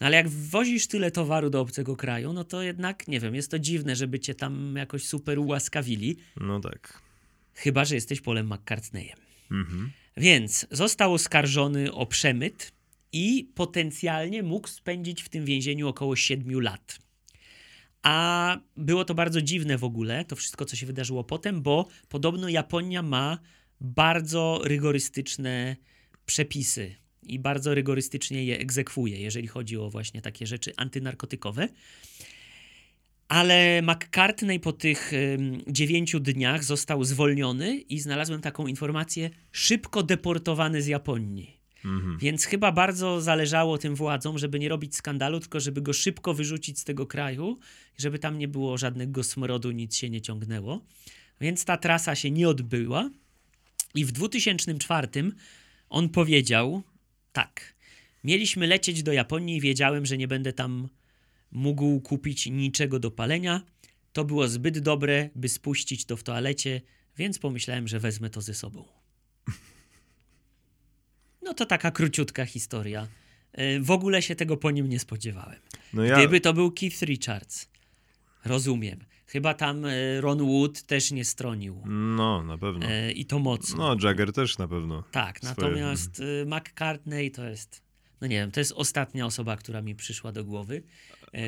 [0.00, 3.50] No ale jak wozisz tyle towaru do obcego kraju, no to jednak, nie wiem, jest
[3.50, 6.16] to dziwne, żeby cię tam jakoś super ułaskawili.
[6.36, 7.02] No tak.
[7.54, 9.18] Chyba, że jesteś Polem McCartneyem.
[9.50, 9.92] Mhm.
[10.16, 12.72] Więc został oskarżony o przemyt
[13.12, 16.98] i potencjalnie mógł spędzić w tym więzieniu około 7 lat.
[18.02, 22.48] A było to bardzo dziwne w ogóle, to wszystko, co się wydarzyło potem, bo podobno
[22.48, 23.38] Japonia ma
[23.80, 25.76] bardzo rygorystyczne
[26.26, 31.68] przepisy i bardzo rygorystycznie je egzekwuje, jeżeli chodzi o właśnie takie rzeczy antynarkotykowe.
[33.28, 35.12] Ale McCartney po tych
[35.68, 41.56] dziewięciu dniach został zwolniony i znalazłem taką informację, szybko deportowany z Japonii.
[41.84, 42.18] Mhm.
[42.18, 46.78] Więc chyba bardzo zależało tym władzom, żeby nie robić skandalu, tylko żeby go szybko wyrzucić
[46.78, 47.58] z tego kraju,
[47.98, 50.84] żeby tam nie było żadnego smrodu, nic się nie ciągnęło.
[51.40, 53.10] Więc ta trasa się nie odbyła.
[53.94, 55.08] I w 2004
[55.90, 56.82] on powiedział
[57.32, 57.74] tak.
[58.24, 60.88] Mieliśmy lecieć do Japonii i wiedziałem, że nie będę tam
[61.52, 63.62] mógł kupić niczego do palenia.
[64.12, 66.80] To było zbyt dobre, by spuścić to w toalecie,
[67.16, 68.84] więc pomyślałem, że wezmę to ze sobą.
[71.42, 73.08] No to taka króciutka historia.
[73.52, 75.60] E, w ogóle się tego po nim nie spodziewałem.
[75.92, 76.16] No ja...
[76.16, 77.68] Gdyby to był Keith Richards,
[78.44, 79.04] rozumiem.
[79.26, 81.82] Chyba tam e, Ron Wood też nie stronił.
[81.86, 82.86] No, na pewno.
[82.86, 83.94] E, I to mocno.
[83.94, 85.04] No, Jagger też na pewno.
[85.10, 85.54] Tak, Swoje...
[85.56, 87.86] natomiast McCartney to jest
[88.20, 90.82] no nie wiem, to jest ostatnia osoba, która mi przyszła do głowy,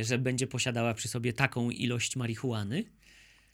[0.03, 2.85] że będzie posiadała przy sobie taką ilość marihuany.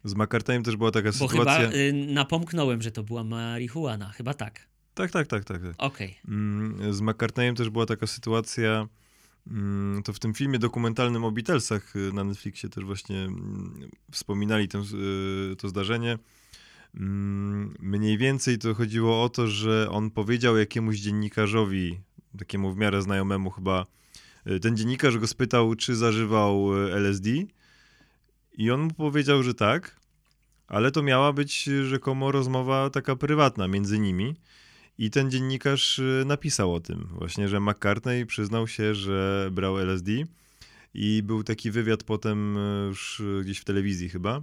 [0.05, 1.59] Z McCartneyem też była taka Bo sytuacja...
[1.59, 4.11] chyba y, napomknąłem, że to była marihuana.
[4.11, 4.69] Chyba tak.
[4.95, 5.63] Tak, tak, tak, tak.
[5.63, 5.75] tak.
[5.79, 6.19] Okej.
[6.25, 6.35] Okay.
[6.35, 8.89] Mm, z McCartneyem też była taka sytuacja,
[9.47, 14.69] mm, to w tym filmie dokumentalnym o Beatlesach y, na Netflixie też właśnie mm, wspominali
[14.69, 14.79] to,
[15.53, 16.19] y, to zdarzenie.
[17.81, 22.01] Mniej więcej to chodziło o to, że on powiedział jakiemuś dziennikarzowi
[22.39, 23.87] takiemu w miarę znajomemu chyba,
[24.63, 27.31] ten dziennikarz go spytał, czy zażywał y, LSD
[28.59, 30.01] i on mu powiedział, że tak,
[30.67, 34.35] ale to miała być rzekomo rozmowa taka prywatna między nimi.
[34.99, 40.13] I ten dziennikarz y, napisał o tym, właśnie, że McCartney przyznał się, że brał LSD.
[40.95, 44.41] I był taki wywiad potem już gdzieś w telewizji chyba,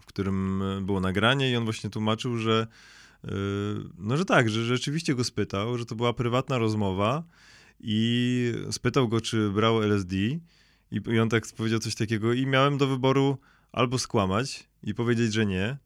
[0.00, 2.66] w którym było nagranie i on właśnie tłumaczył, że
[3.98, 7.24] no, że tak, że rzeczywiście go spytał, że to była prywatna rozmowa
[7.80, 10.16] i spytał go, czy brał LSD
[10.90, 13.38] i, on tak powiedział coś takiego i miałem do wyboru
[13.72, 15.76] albo skłamać i powiedzieć, że nie,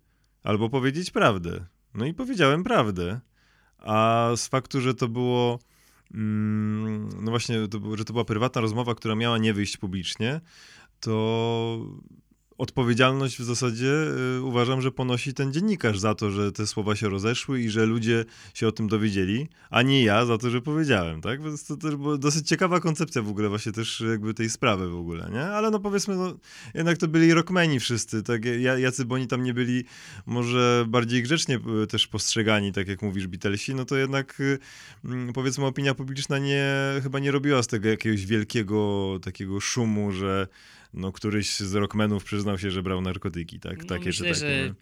[0.42, 1.66] albo powiedzieć prawdę.
[1.94, 3.20] No i powiedziałem prawdę.
[3.78, 5.58] A z faktu, że to było
[6.14, 10.40] mm, no właśnie, to, że to była prywatna rozmowa, która miała nie wyjść publicznie,
[11.00, 11.86] to
[12.60, 13.92] odpowiedzialność w zasadzie
[14.38, 17.86] y, uważam, że ponosi ten dziennikarz za to, że te słowa się rozeszły i że
[17.86, 21.42] ludzie się o tym dowiedzieli, a nie ja za to, że powiedziałem, tak?
[21.42, 24.96] Więc to też była dosyć ciekawa koncepcja w ogóle właśnie też jakby tej sprawy w
[24.96, 25.44] ogóle, nie?
[25.44, 26.34] Ale no powiedzmy, no,
[26.74, 28.42] jednak to byli rockmeni wszyscy, tak?
[28.78, 29.84] Jacy, bo oni tam nie byli
[30.26, 34.58] może bardziej grzecznie y, też postrzegani, tak jak mówisz, Beatlesi, no to jednak y,
[35.04, 40.48] mm, powiedzmy opinia publiczna nie, chyba nie robiła z tego jakiegoś wielkiego takiego szumu, że
[40.94, 43.78] no, któryś z rockmenów przyznał się, że brał narkotyki, tak?
[43.78, 44.62] No, takie myślę, czy takie.
[44.64, 44.68] Że...
[44.68, 44.74] No.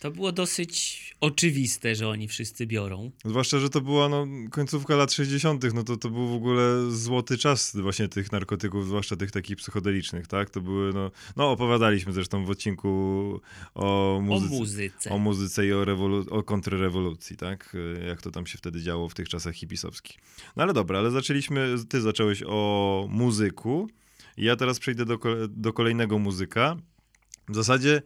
[0.00, 3.10] To było dosyć oczywiste, że oni wszyscy biorą.
[3.24, 7.38] Zwłaszcza, że to była no, końcówka lat 60., no to, to był w ogóle złoty
[7.38, 10.50] czas właśnie tych narkotyków, zwłaszcza tych takich psychodelicznych, tak?
[10.50, 12.88] To były, no, no opowiadaliśmy zresztą w odcinku
[13.74, 14.54] o muzyce.
[14.54, 15.10] O muzyce.
[15.10, 17.76] O muzyce i o, rewolu- o kontrrewolucji, tak?
[18.08, 20.18] Jak to tam się wtedy działo w tych czasach hipisowskich.
[20.56, 23.88] No ale dobra, ale zaczęliśmy, ty zacząłeś o muzyku.
[24.36, 25.18] Ja teraz przejdę do,
[25.48, 26.76] do kolejnego muzyka.
[27.48, 28.02] W zasadzie,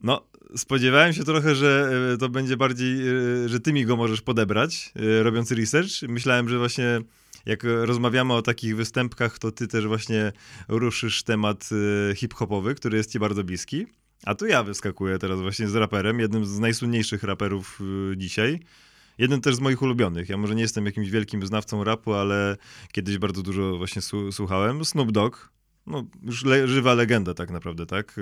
[0.00, 4.20] no, spodziewałem się trochę, że e, to będzie bardziej, e, że ty mi go możesz
[4.22, 6.02] podebrać, e, robiąc research.
[6.08, 7.00] Myślałem, że właśnie
[7.46, 10.32] jak rozmawiamy o takich występkach, to ty też właśnie
[10.68, 11.68] ruszysz temat
[12.16, 13.86] hip-hopowy, który jest ci bardzo bliski.
[14.24, 17.80] A tu ja wyskakuję teraz właśnie z raperem, jednym z najsłynniejszych raperów
[18.16, 18.60] dzisiaj.
[19.18, 20.28] Jeden też z moich ulubionych.
[20.28, 22.56] Ja może nie jestem jakimś wielkim znawcą rapu, ale
[22.92, 24.84] kiedyś bardzo dużo właśnie słuchałem.
[24.84, 25.52] Snoop Dogg,
[25.86, 28.16] no, już le, żywa legenda tak naprawdę, tak?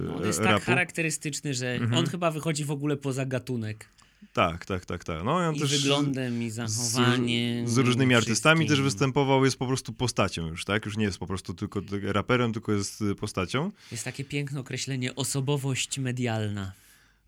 [0.00, 0.54] No, on jest rapu.
[0.54, 1.94] tak charakterystyczny, że mhm.
[1.94, 3.88] on chyba wychodzi w ogóle poza gatunek.
[4.32, 5.24] Tak, tak, tak, tak.
[5.24, 7.68] No, on I też wyglądem, i zachowaniem.
[7.68, 10.86] Z, z różnymi artystami też występował, jest po prostu postacią już, tak?
[10.86, 13.70] Już nie jest po prostu tylko raperem, tylko jest postacią.
[13.92, 16.72] Jest takie piękne określenie osobowość medialna.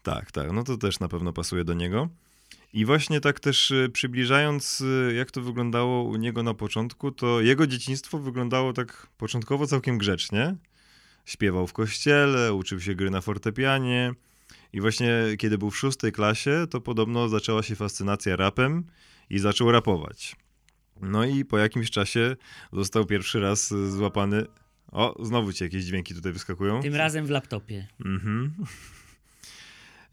[0.02, 0.52] Tak, tak.
[0.52, 2.09] No to też na pewno pasuje do niego.
[2.75, 7.41] I właśnie tak też y, przybliżając, y, jak to wyglądało u niego na początku, to
[7.41, 10.57] jego dzieciństwo wyglądało tak początkowo całkiem grzecznie.
[11.25, 14.13] Śpiewał w kościele, uczył się gry na fortepianie.
[14.73, 18.85] I właśnie kiedy był w szóstej klasie, to podobno zaczęła się fascynacja rapem
[19.31, 20.37] i zaczął rapować.
[21.01, 22.37] No i po jakimś czasie
[22.73, 24.47] został pierwszy raz złapany.
[24.93, 26.83] O, znowu ci jakieś dźwięki tutaj wyskakują.
[26.83, 27.87] Tym razem w laptopie.
[28.05, 28.55] Mhm.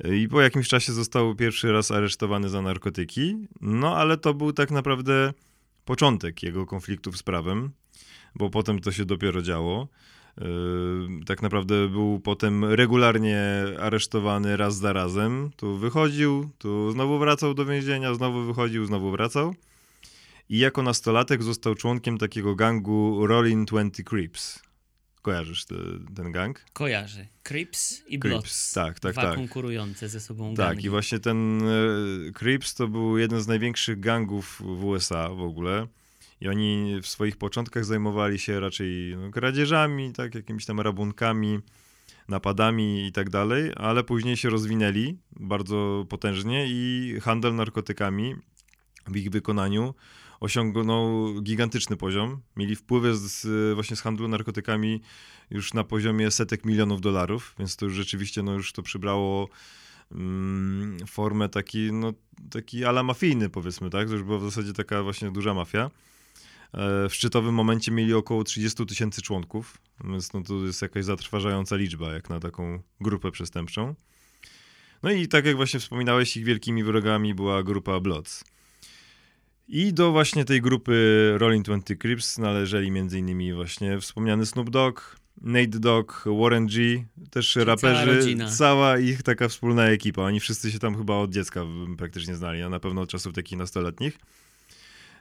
[0.09, 3.47] I po jakimś czasie został pierwszy raz aresztowany za narkotyki.
[3.61, 5.33] No ale to był tak naprawdę
[5.85, 7.71] początek jego konfliktów z prawem,
[8.35, 9.87] bo potem to się dopiero działo.
[10.37, 10.45] Yy,
[11.25, 13.43] tak naprawdę był potem regularnie
[13.79, 15.51] aresztowany raz za razem.
[15.55, 19.55] Tu wychodził, tu znowu wracał do więzienia, znowu wychodził, znowu wracał.
[20.49, 24.70] I jako nastolatek został członkiem takiego gangu Rolling Twenty Creeps.
[25.21, 25.75] Kojarzysz te,
[26.15, 26.65] ten gang?
[26.73, 27.27] Kojarzy.
[27.43, 28.43] Crips i Bloods.
[28.43, 29.35] Crips, tak, tak, Dwa tak.
[29.35, 30.85] konkurujące ze sobą Tak, gangi.
[30.85, 35.87] i właśnie ten e, Crips to był jeden z największych gangów w USA w ogóle.
[36.41, 41.59] I oni w swoich początkach zajmowali się raczej no, kradzieżami, tak, jakimiś tam rabunkami,
[42.27, 48.35] napadami i tak dalej, ale później się rozwinęli bardzo potężnie i handel narkotykami
[49.07, 49.93] w ich wykonaniu
[50.41, 52.41] osiągnął gigantyczny poziom.
[52.57, 55.01] Mieli wpływy z, właśnie z handlu narkotykami
[55.51, 59.49] już na poziomie setek milionów dolarów, więc to już rzeczywiście no, już to przybrało
[60.11, 62.13] mm, formę taki, no,
[62.49, 64.07] taki ala mafijny powiedzmy, tak?
[64.07, 65.91] To już była w zasadzie taka właśnie duża mafia.
[66.73, 71.75] E, w szczytowym momencie mieli około 30 tysięcy członków, więc no to jest jakaś zatrważająca
[71.75, 73.95] liczba, jak na taką grupę przestępczą.
[75.03, 78.43] No i tak jak właśnie wspominałeś, ich wielkimi wrogami była grupa Bloods.
[79.73, 83.55] I do właśnie tej grupy Rolling Twenty Crips należeli m.in.
[83.55, 85.01] właśnie wspomniany Snoop Dogg,
[85.41, 86.75] Nate Dogg, Warren G,
[87.29, 90.21] też Czyli raperzy, cała, cała, ich taka wspólna ekipa.
[90.21, 91.65] Oni wszyscy się tam chyba od dziecka
[91.97, 94.19] praktycznie znali, a na pewno od czasów takich nastoletnich.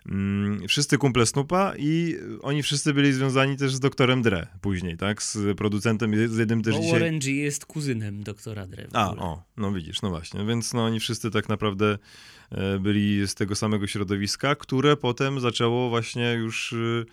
[0.07, 5.23] Mm, wszyscy kumple Snoopa i oni wszyscy byli związani też z doktorem Dre później, tak?
[5.23, 7.01] Z producentem, z jednym też Bo dzisiaj...
[7.01, 8.87] Warren G jest kuzynem doktora Dre.
[8.93, 10.45] A, o, no widzisz, no właśnie.
[10.47, 11.99] Więc no oni wszyscy tak naprawdę
[12.51, 17.07] e, byli z tego samego środowiska, które potem zaczęło właśnie już y,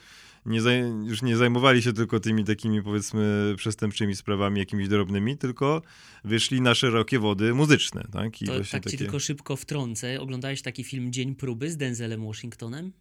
[0.47, 0.59] nie,
[1.05, 5.81] już nie zajmowali się tylko tymi takimi powiedzmy przestępczymi sprawami jakimiś drobnymi, tylko
[6.23, 8.03] wyszli na szerokie wody muzyczne.
[8.11, 8.89] Tak, I to tak takie...
[8.89, 10.19] ci tylko szybko wtrącę.
[10.19, 12.91] Oglądałeś taki film Dzień próby z Denzelem Washingtonem?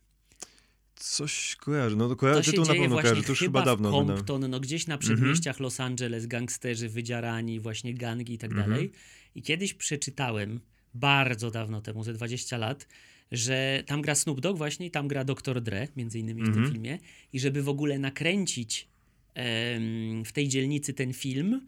[0.97, 3.91] Coś kojarzy, no kojarzy, to na pewno kojarzy, to już chyba, chyba dawno.
[3.91, 5.17] Compton, no gdzieś na mhm.
[5.17, 5.63] przedmieściach mm-hmm.
[5.63, 8.69] Los Angeles, gangsterzy wydzierani, właśnie gangi i tak mm-hmm.
[8.69, 8.93] dalej.
[9.35, 10.61] I kiedyś przeczytałem,
[10.95, 12.87] bardzo dawno temu, ze 20 lat,
[13.33, 15.61] że tam gra Snoop Dogg właśnie i tam gra Dr.
[15.61, 16.73] Dre, między innymi w tym mhm.
[16.73, 16.99] filmie.
[17.33, 18.89] I żeby w ogóle nakręcić
[19.35, 21.61] em, w tej dzielnicy ten film,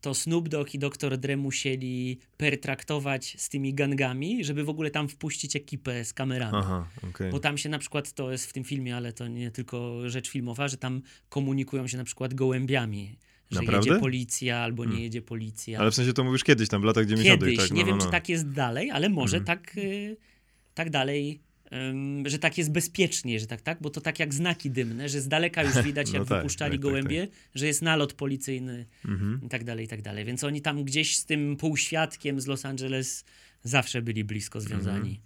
[0.00, 1.18] to Snoop Dogg i Dr.
[1.18, 6.56] Dre musieli pertraktować z tymi gangami, żeby w ogóle tam wpuścić ekipę z kamerami.
[6.56, 7.30] Aha, okay.
[7.30, 10.30] Bo tam się na przykład, to jest w tym filmie, ale to nie tylko rzecz
[10.30, 13.16] filmowa, że tam komunikują się na przykład gołębiami.
[13.50, 13.90] Że Naprawdę?
[13.90, 15.04] jedzie policja albo nie hmm.
[15.04, 15.78] jedzie policja.
[15.78, 17.40] Ale w sensie to mówisz kiedyś, tam w latach 90.
[17.40, 17.70] Kiedyś, tak?
[17.70, 18.04] No, nie no, wiem no.
[18.04, 19.46] czy tak jest dalej, ale może hmm.
[19.46, 19.76] tak...
[19.76, 20.16] Y
[20.74, 21.40] tak dalej,
[22.26, 25.28] że tak jest bezpiecznie, że tak, tak, bo to tak jak znaki dymne, że z
[25.28, 28.86] daleka już widać, jak no tak, wypuszczali tak, tak gołębie, tak, że jest nalot policyjny
[29.04, 29.40] mhm.
[29.46, 30.24] i tak dalej, i tak dalej.
[30.24, 33.24] Więc oni tam gdzieś z tym półświadkiem z Los Angeles
[33.62, 35.10] zawsze byli blisko związani.
[35.10, 35.16] Mhm.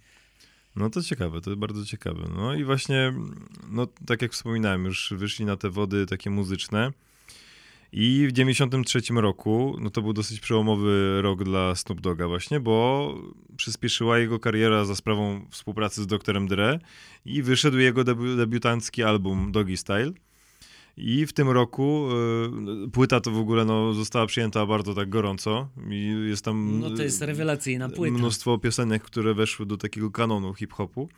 [0.75, 2.29] No to ciekawe, to bardzo ciekawe.
[2.35, 3.13] No i właśnie,
[3.69, 6.91] no tak jak wspominałem, już wyszli na te wody takie muzyczne.
[7.91, 13.15] I w 93 roku, no to był dosyć przełomowy rok dla Snoop Dogga właśnie, bo
[13.57, 16.79] przyspieszyła jego kariera za sprawą współpracy z Doktorem Dre
[17.25, 20.11] i wyszedł jego debi debiutancki album Doggy Style.
[20.97, 22.09] I w tym roku
[22.85, 25.69] y, płyta to w ogóle no, została przyjęta bardzo tak gorąco.
[25.89, 26.79] I jest tam.
[26.79, 28.17] No to jest rewelacyjna płyta.
[28.17, 31.09] Mnóstwo piosenek, które weszły do takiego kanonu hip-hopu.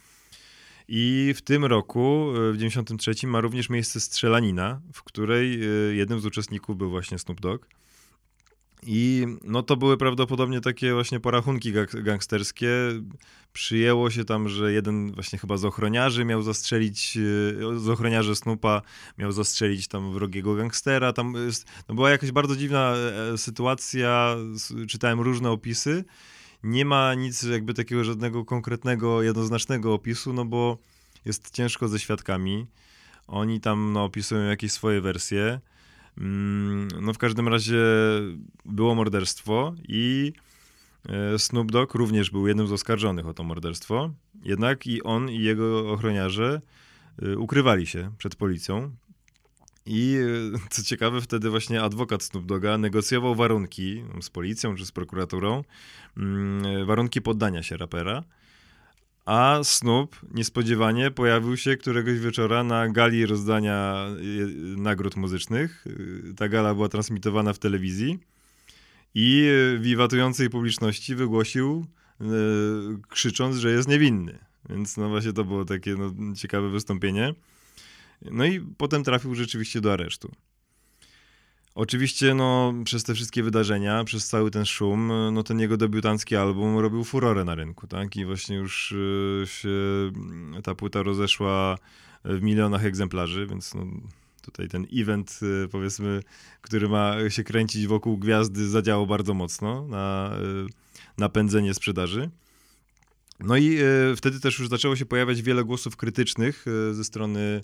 [0.91, 6.19] I w tym roku, e, w 93, ma również miejsce strzelanina, w której e, jednym
[6.19, 7.67] z uczestników był właśnie Snoop Dogg.
[8.83, 12.69] I no to były prawdopodobnie takie właśnie porachunki gangsterskie.
[13.53, 18.81] Przyjęło się tam, że jeden właśnie chyba z ochroniarzy miał zastrzelić, e, z ochroniarzy Snoopa
[19.17, 21.13] miał zastrzelić tam wrogiego gangstera.
[21.13, 21.35] Tam
[21.89, 22.95] no była jakaś bardzo dziwna
[23.37, 24.35] sytuacja,
[24.87, 26.03] czytałem różne opisy
[26.63, 30.77] nie ma nic jakby takiego żadnego konkretnego, jednoznacznego opisu, no bo
[31.25, 32.67] jest ciężko ze świadkami.
[33.27, 35.59] Oni tam no, opisują jakieś swoje wersje.
[36.17, 37.83] Mm, no w każdym razie
[38.65, 40.33] było morderstwo i
[41.09, 44.11] e, Snoop Dogg również był jednym z oskarżonych o to morderstwo.
[44.43, 46.61] Jednak i on i jego ochroniarze
[47.21, 48.91] e, ukrywali się przed policją.
[49.91, 50.17] I
[50.55, 55.63] e, co ciekawe, wtedy właśnie adwokat Snoop Dogga negocjował warunki z policją czy z prokuraturą,
[56.17, 58.23] mm, warunki poddania się rapera.
[59.25, 64.05] A Snoop niespodziewanie pojawił się któregoś wieczora na gali rozdania
[64.77, 65.85] nagród muzycznych.
[66.37, 68.19] Ta gala była transmitowana w telewizji
[69.15, 69.49] i
[69.79, 71.85] wiwatującej publiczności wygłosił,
[72.21, 72.25] e,
[73.09, 74.39] krzycząc, że jest niewinny.
[74.69, 77.33] Więc no właśnie to było takie no, ciekawe wystąpienie.
[78.21, 80.31] No i potem trafił rzeczywiście do aresztu.
[81.75, 86.79] Oczywiście, no, przez te wszystkie wydarzenia, przez cały ten szum, no, ten jego debiutancki album
[86.79, 88.15] robił furorę na rynku, tak?
[88.15, 89.69] I właśnie już y, się
[90.63, 91.77] ta płyta rozeszła
[92.25, 93.85] w milionach egzemplarzy, więc no,
[94.41, 96.23] tutaj ten event, y, powiedzmy,
[96.61, 100.31] który ma się kręcić wokół gwiazdy, zadziałał bardzo mocno na
[100.67, 100.69] y,
[101.17, 102.29] napędzenie sprzedaży.
[103.39, 103.77] No i
[104.15, 107.61] wtedy też już zaczęło się pojawiać wiele głosów krytycznych ze strony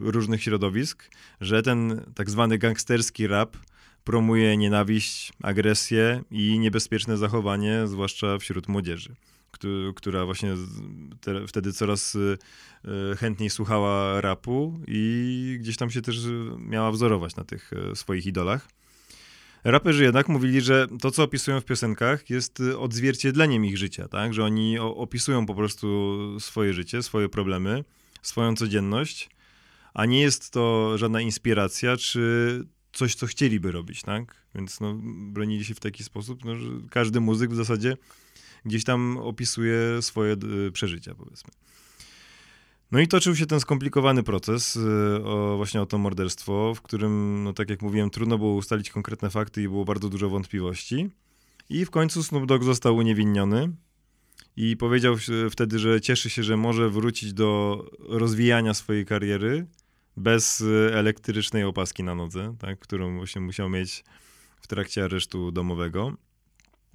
[0.00, 3.56] różnych środowisk, że ten tak zwany gangsterski rap
[4.06, 9.14] promuje nienawiść, agresję i niebezpieczne zachowanie, zwłaszcza wśród młodzieży,
[9.96, 10.54] która właśnie
[11.20, 12.38] te, wtedy coraz y,
[13.12, 16.20] y, chętniej słuchała rapu i gdzieś tam się też
[16.58, 18.68] miała wzorować na tych swoich idolach.
[19.64, 24.34] Raperzy jednak mówili, że to, co opisują w piosenkach, jest odzwierciedleniem ich życia, tak?
[24.34, 27.84] Że oni opisują po prostu swoje życie, swoje problemy,
[28.22, 29.30] swoją codzienność
[29.96, 34.36] a nie jest to żadna inspiracja, czy coś, co chcieliby robić, tak?
[34.54, 34.98] Więc no,
[35.32, 37.96] bronili się w taki sposób, no, że każdy muzyk w zasadzie
[38.64, 40.36] gdzieś tam opisuje swoje
[40.72, 41.50] przeżycia, powiedzmy.
[42.92, 44.80] No i toczył się ten skomplikowany proces y,
[45.24, 49.30] o, właśnie o to morderstwo, w którym, no tak jak mówiłem, trudno było ustalić konkretne
[49.30, 51.10] fakty i było bardzo dużo wątpliwości.
[51.68, 53.72] I w końcu Snoop Dogg został uniewinniony
[54.56, 55.16] i powiedział
[55.50, 59.66] wtedy, że cieszy się, że może wrócić do rozwijania swojej kariery,
[60.16, 64.04] bez y, elektrycznej opaski na nodze, tak, którą właśnie musiał mieć
[64.60, 66.12] w trakcie aresztu domowego.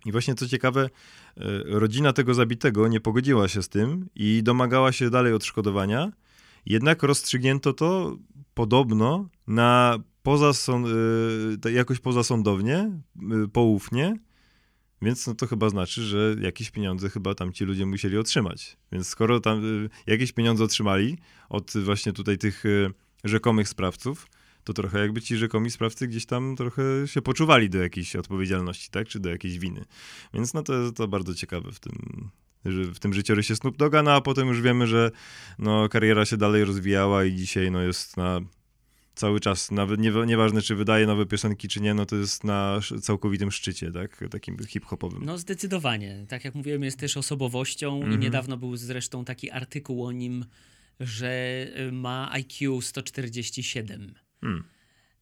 [0.05, 4.91] I właśnie co ciekawe, y, rodzina tego zabitego nie pogodziła się z tym i domagała
[4.91, 6.11] się dalej odszkodowania,
[6.65, 8.17] jednak rozstrzygnięto to
[8.53, 10.51] podobno na poza
[11.65, 13.01] y, jakoś pozasądownie,
[13.53, 14.15] poufnie,
[15.01, 18.77] więc no to chyba znaczy, że jakieś pieniądze chyba tam ci ludzie musieli otrzymać.
[18.91, 19.61] Więc skoro tam
[20.07, 21.17] jakieś pieniądze otrzymali
[21.49, 22.63] od właśnie tutaj tych
[23.23, 24.27] rzekomych sprawców,
[24.63, 29.07] to trochę jakby ci rzekomi sprawcy gdzieś tam trochę się poczuwali do jakiejś odpowiedzialności, tak,
[29.07, 29.85] czy do jakiejś winy.
[30.33, 32.29] Więc no to, to bardzo ciekawe w tym,
[32.65, 35.11] w tym życiorysie Snoop Doga, no a potem już wiemy, że
[35.59, 38.41] no, kariera się dalej rozwijała i dzisiaj no, jest na
[39.15, 42.79] cały czas, nawet nie, nieważne czy wydaje nowe piosenki czy nie, no to jest na
[43.01, 45.25] całkowitym szczycie, tak, takim hip-hopowym.
[45.25, 48.03] No zdecydowanie, tak jak mówiłem, jest też osobowością mm -hmm.
[48.03, 48.21] i mhm.
[48.21, 50.45] niedawno był zresztą taki artykuł o nim,
[51.01, 54.13] że y, ma IQ 147.
[54.41, 54.63] Hmm.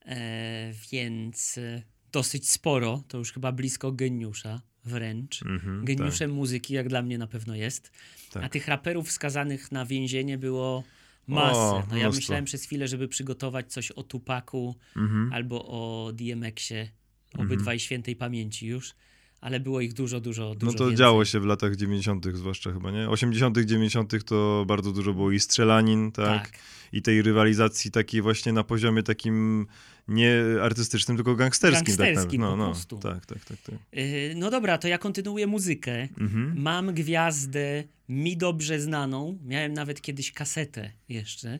[0.05, 5.41] E, więc y, dosyć sporo, to już chyba blisko geniusza wręcz.
[5.41, 6.35] Mm -hmm, Geniuszem tak.
[6.35, 7.91] muzyki, jak dla mnie na pewno jest.
[8.31, 8.43] Tak.
[8.43, 10.83] A tych raperów skazanych na więzienie było
[11.27, 11.59] masę.
[11.59, 15.33] O, no ja myślałem przez chwilę, żeby przygotować coś o Tupaku mm -hmm.
[15.33, 16.89] albo o DMX-ie,
[17.33, 17.83] obydwaj mm -hmm.
[17.83, 18.95] świętej pamięci już
[19.41, 20.97] ale było ich dużo, dużo, dużo No to więcej.
[20.97, 23.09] działo się w latach 90., zwłaszcza chyba, nie?
[23.09, 24.23] 80., 90.
[24.25, 26.51] to bardzo dużo było i strzelanin, tak?
[26.51, 26.59] tak?
[26.93, 29.67] I tej rywalizacji takiej właśnie na poziomie takim
[30.07, 31.97] nie artystycznym, tylko gangsterskim.
[31.97, 32.97] Tak gangsterskim tak, no, po no, prostu.
[32.97, 33.57] Tak, tak, tak.
[33.57, 33.75] tak.
[33.93, 36.01] Yy, no dobra, to ja kontynuuję muzykę.
[36.01, 36.61] Mhm.
[36.61, 39.39] Mam gwiazdę mi dobrze znaną.
[39.45, 41.59] Miałem nawet kiedyś kasetę jeszcze.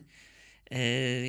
[0.70, 0.78] E,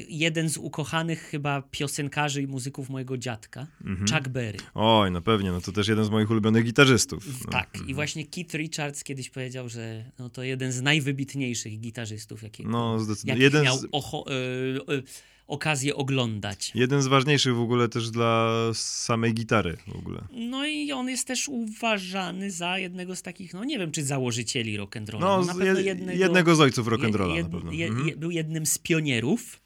[0.10, 4.08] jeden z ukochanych chyba piosenkarzy i muzyków mojego dziadka, mhm.
[4.08, 4.60] Chuck Berry.
[4.74, 7.26] Oj, no pewnie, no to też jeden z moich ulubionych gitarzystów.
[7.46, 7.52] No.
[7.52, 7.90] Tak, mhm.
[7.90, 13.00] i właśnie Keith Richards kiedyś powiedział, że no to jeden z najwybitniejszych gitarzystów, jakiego, no,
[13.00, 13.44] zdecydowanie.
[13.44, 13.88] jeden miał z...
[13.92, 15.04] ocho, y, y,
[15.52, 16.72] okazję oglądać.
[16.76, 20.22] Jeden z ważniejszych w ogóle też dla samej gitary w ogóle.
[20.32, 24.80] No i on jest też uważany za jednego z takich, no nie wiem, czy założycieli
[24.80, 25.20] rock'n'rolla.
[25.20, 27.72] No, no na jednego, jednego z ojców rock'n'rolla jed, na pewno.
[27.72, 28.20] Je, mhm.
[28.20, 29.62] był jednym z pionierów,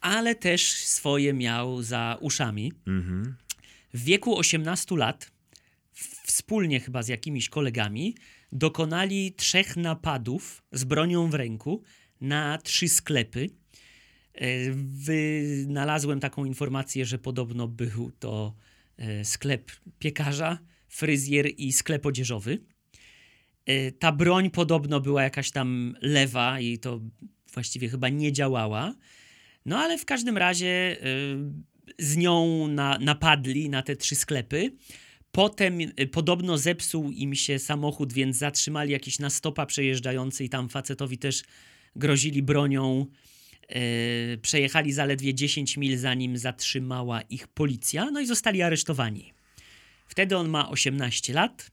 [0.00, 2.72] ale też swoje miał za uszami.
[2.86, 3.36] Mhm.
[3.94, 5.30] W wieku 18 lat,
[6.24, 8.14] wspólnie chyba z jakimiś kolegami,
[8.52, 11.82] dokonali trzech napadów z bronią w ręku
[12.20, 13.50] na trzy sklepy
[14.74, 18.54] wynalazłem taką informację, że podobno był to
[18.96, 20.58] e, sklep piekarza,
[20.88, 22.58] fryzjer i sklep odzieżowy.
[23.66, 27.00] E, ta broń podobno była jakaś tam lewa i to
[27.52, 28.94] właściwie chyba nie działała.
[29.66, 30.96] No ale w każdym razie
[31.98, 34.72] z nią na, napadli na te trzy sklepy.
[35.32, 35.78] Potem
[36.12, 41.42] podobno zepsuł im się samochód, więc zatrzymali jakiś na stopa przejeżdżający i tam facetowi też
[41.96, 43.06] grozili bronią.
[43.76, 49.32] Y, przejechali zaledwie 10 mil, zanim zatrzymała ich policja, no i zostali aresztowani.
[50.06, 51.70] Wtedy on ma 18 lat.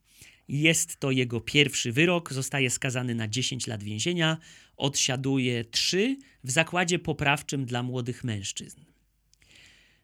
[0.48, 2.34] Jest to jego pierwszy wyrok.
[2.34, 4.38] Zostaje skazany na 10 lat więzienia.
[4.78, 8.82] Odsiaduje 3 w zakładzie poprawczym dla młodych mężczyzn.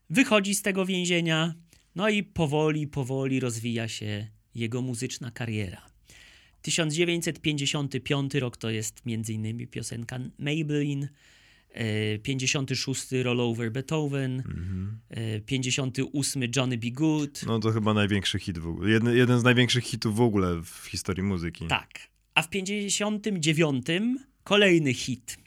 [0.10, 1.54] Wychodzi z tego więzienia,
[1.96, 5.90] no i powoli, powoli rozwija się jego muzyczna kariera.
[6.62, 9.68] 1955 rok to jest m.in.
[9.68, 11.10] piosenka Maybelline,
[12.24, 15.00] 56 Rollover Beethoven, Mhm.
[15.46, 16.92] 58 Johnny B.
[16.92, 17.44] Good.
[17.46, 18.90] No to chyba największy hit w ogóle.
[18.92, 21.68] Jeden, jeden z największych hitów w ogóle w historii muzyki.
[21.68, 21.90] Tak.
[22.36, 23.86] A w 59
[24.44, 25.38] kolejny hit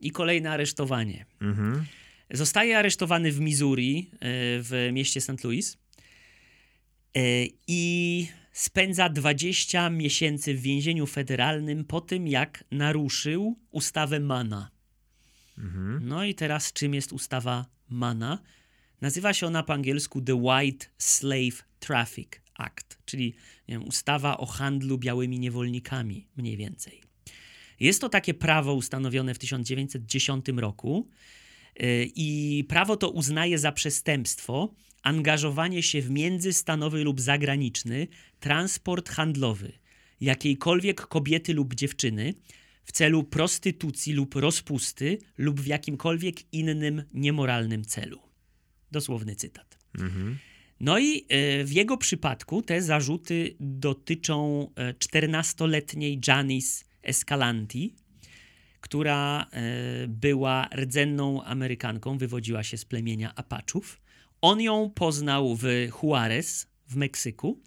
[0.00, 1.26] i kolejne aresztowanie.
[1.40, 1.84] Mhm.
[2.30, 4.18] Zostaje aresztowany w Missouri, e,
[4.62, 5.44] w mieście St.
[5.44, 5.76] Louis
[7.16, 7.20] e,
[7.66, 14.70] i spędza 20 miesięcy w więzieniu federalnym po tym, jak naruszył ustawę Mana.
[15.58, 16.08] Mhm.
[16.08, 18.38] No i teraz czym jest ustawa Mana?
[19.00, 23.34] Nazywa się ona po angielsku The White Slave Traffic Act, czyli
[23.68, 27.02] wiem, ustawa o handlu białymi niewolnikami, mniej więcej.
[27.80, 31.08] Jest to takie prawo ustanowione w 1910 roku
[31.80, 38.08] yy, i prawo to uznaje za przestępstwo angażowanie się w międzystanowy lub zagraniczny
[38.40, 39.72] transport handlowy
[40.20, 42.34] jakiejkolwiek kobiety lub dziewczyny
[42.84, 48.18] w celu prostytucji lub rozpusty lub w jakimkolwiek innym niemoralnym celu.
[48.92, 49.78] Dosłowny cytat.
[49.98, 50.38] Mhm.
[50.80, 57.94] No i e, w jego przypadku te zarzuty dotyczą e, 14-letniej Janice Escalanti,
[58.80, 64.00] która e, była rdzenną Amerykanką, wywodziła się z plemienia Apaczów.
[64.40, 65.64] On ją poznał w
[66.02, 67.60] Juarez w Meksyku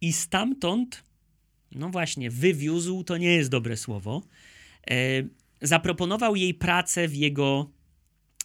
[0.00, 1.04] i stamtąd,
[1.72, 4.22] no właśnie, wywiózł to nie jest dobre słowo.
[4.90, 4.94] E,
[5.62, 7.70] zaproponował jej pracę w jego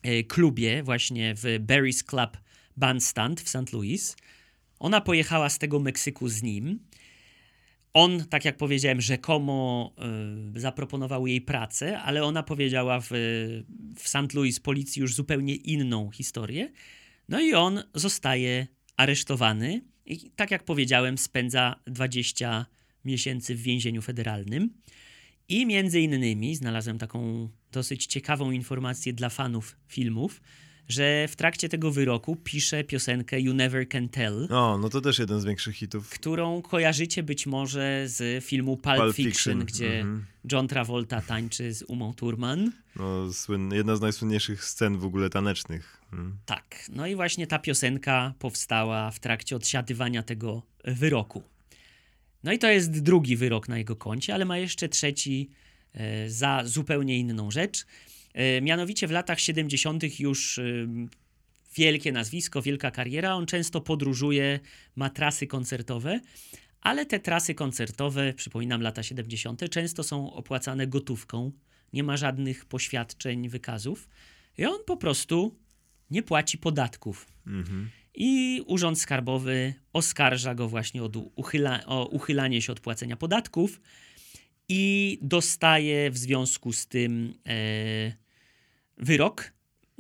[0.04, 2.38] e, klubie, właśnie w Barry's Club
[2.78, 3.74] Bandstand w St.
[3.74, 4.16] Louis.
[4.80, 6.80] Ona pojechała z tego Meksyku z nim.
[7.94, 9.92] On, tak jak powiedziałem, rzekomo
[10.56, 13.10] y, zaproponował jej pracę, ale ona powiedziała w,
[13.96, 14.34] w St.
[14.34, 16.72] Louis policji już zupełnie inną historię.
[17.30, 18.68] No i on zostaje
[18.98, 22.66] aresztowany i, tak jak powiedziałem, spędza 20
[23.06, 24.70] miesięcy w więzieniu federalnym.
[25.50, 30.42] I między innymi znalazłem taką dosyć ciekawą informację dla fanów filmów,
[30.88, 35.20] że w trakcie tego wyroku pisze piosenkę You Never Can Tell, O, no to też
[35.20, 36.10] jeden z większych hitów.
[36.10, 40.26] którą kojarzycie być może z filmu Pulp, Pulp Fiction, Fiction, gdzie mhm.
[40.52, 42.72] John Travolta tańczy z Umą Thurman.
[42.96, 46.02] No, słynny, jedna z najsłynniejszych scen w ogóle tanecznych.
[46.14, 46.38] Mm.
[46.46, 51.44] Tak, no i właśnie ta piosenka powstała w trakcie odsiadywania tego wyroku.
[52.46, 55.50] No i to jest drugi wyrok na jego koncie, ale ma jeszcze trzeci
[55.94, 57.86] e, za zupełnie inną rzecz.
[58.34, 60.20] E, mianowicie w latach 70.
[60.20, 60.64] już e,
[61.76, 63.36] wielkie nazwisko, wielka kariera.
[63.36, 64.60] On często podróżuje,
[64.96, 66.20] ma trasy koncertowe,
[66.82, 71.52] ale te trasy koncertowe, przypominam lata 70., często są opłacane gotówką.
[71.94, 74.10] Nie ma żadnych poświadczeń, wykazów.
[74.58, 75.56] I on po prostu
[76.12, 77.28] nie płaci podatków.
[77.48, 77.90] Mhm.
[78.18, 83.82] I Urząd Skarbowy oskarża go właśnie od uchyla, o uchylanie się od płacenia podatków
[84.70, 88.14] i dostaje w związku z tym e,
[88.98, 89.54] wyrok.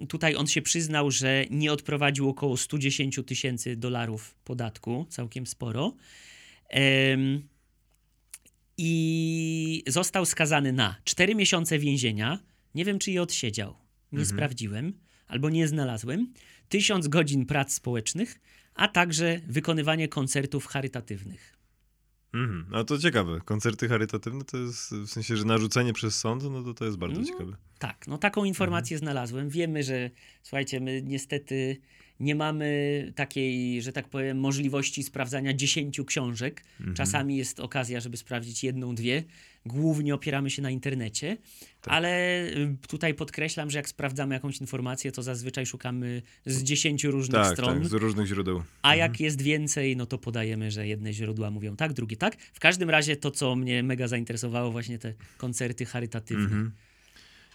[0.10, 5.96] Tutaj on się przyznał, że nie odprowadził około 110 tysięcy dolarów podatku, całkiem sporo.
[6.70, 7.48] Em,
[8.78, 12.40] I został skazany na 4 miesiące więzienia.
[12.76, 13.76] Nie wiem, czy je odsiedział.
[14.12, 14.26] Nie Mhm.
[14.38, 14.94] sprawdziłem
[15.28, 16.34] albo nie znalazłem.
[16.70, 18.40] 1000 godzin prac społecznych,
[18.76, 21.56] a także wykonywanie koncertów charytatywnych.
[22.34, 22.66] Mhm.
[22.72, 23.42] No to ciekawe.
[23.46, 27.22] Koncerty charytatywne to jest w sensie, że narzucenie przez sąd, no to to jest bardzo
[27.22, 27.56] No, ciekawe.
[27.80, 29.50] Tak, no taką informację znalazłem.
[29.50, 30.10] Wiemy, że
[30.44, 31.78] słuchajcie, my niestety
[32.20, 36.64] nie mamy takiej, że tak powiem, możliwości sprawdzania 10 książek.
[36.80, 36.96] Mhm.
[36.96, 39.24] Czasami jest okazja, żeby sprawdzić jedną, dwie.
[39.66, 41.38] Głównie opieramy się na internecie,
[41.82, 41.94] Tak.
[41.94, 47.42] ale y, tutaj podkreślam, że jak sprawdzamy jakąś informację, to zazwyczaj szukamy z 10 różnych
[47.42, 47.80] Tak, stron.
[47.80, 48.64] tak, z różnych źródeł.
[48.82, 52.36] A jak jest więcej, no to podajemy, że jedne źródła mówią tak, drugie tak.
[52.54, 56.44] W każdym razie to, co mnie mega zainteresowało, właśnie te koncerty charytatywne.
[56.44, 56.72] Mhm.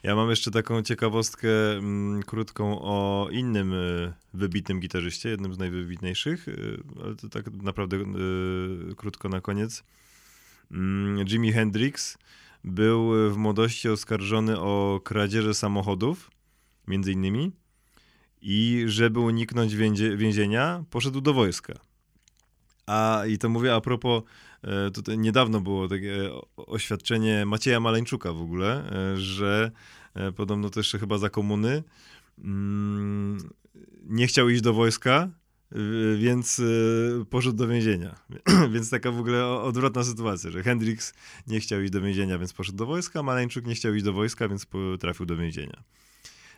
[0.03, 6.49] Ja mam jeszcze taką ciekawostkę mm, krótką o innym y, wybitnym gitarzyście, jednym z najwybitniejszych,
[6.49, 9.85] y, ale to tak naprawdę y, krótko na koniec.
[10.71, 12.19] Mm, Jimi Hendrix
[12.65, 16.31] był w młodości oskarżony o kradzieże samochodów,
[16.87, 17.53] między innymi,
[18.43, 21.75] i żeby uniknąć więzie, więzienia, poszedł do wojska.
[22.87, 24.23] A i to mówię a propos,
[24.63, 29.71] e, tutaj niedawno było takie oświadczenie Macieja Maleńczuka w ogóle, e, że
[30.15, 31.83] e, podobno jeszcze chyba za komuny,
[32.39, 33.39] mm,
[34.03, 35.29] nie chciał iść do wojska,
[36.19, 36.63] więc
[37.31, 38.15] poszedł do więzienia.
[38.73, 41.15] więc taka w ogóle odwrotna sytuacja, że Hendrix
[41.47, 44.49] nie chciał iść do więzienia, więc poszedł do wojska, Maleńczuk nie chciał iść do wojska,
[44.49, 44.67] więc
[45.01, 45.83] trafił do więzienia.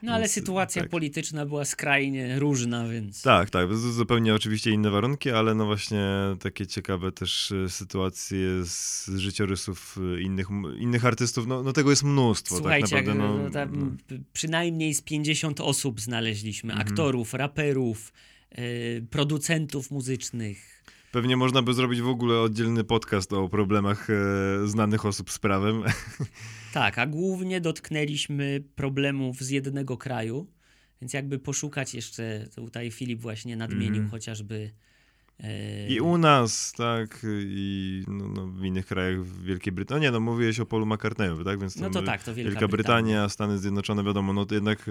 [0.02, 0.90] No ale sytuacja tak.
[0.90, 3.22] polityczna była skrajnie różna, więc.
[3.22, 3.74] Tak, tak.
[3.76, 6.06] Zupełnie oczywiście inne warunki, ale no właśnie
[6.40, 10.46] takie ciekawe też sytuacje z życiorysów innych,
[10.78, 11.46] innych artystów.
[11.46, 12.54] No, no tego jest mnóstwo.
[12.54, 13.96] Tak Słuchajcie, tak naprawdę, no, no, tam
[14.32, 16.72] przynajmniej z 50 osób znaleźliśmy.
[16.72, 16.88] Mhm.
[16.88, 18.12] Aktorów, raperów,
[19.10, 20.82] producentów muzycznych.
[21.12, 24.14] Pewnie można by zrobić w ogóle oddzielny podcast o problemach e,
[24.66, 25.82] znanych osób z prawem.
[26.72, 30.46] Tak, a głównie dotknęliśmy problemów z jednego kraju,
[31.00, 34.10] więc jakby poszukać jeszcze, tutaj Filip właśnie nadmienił mm.
[34.10, 34.70] chociażby.
[35.40, 35.88] E...
[35.88, 40.00] I u nas, tak, i no, no, w innych krajach, w Wielkiej Brytanii.
[40.00, 41.60] No nie, no mówiłeś o Polu McCartneyu, tak?
[41.60, 44.90] Więc no to tak, to Wielka, Wielka Brytania, Brytania, Stany Zjednoczone, wiadomo, no to jednak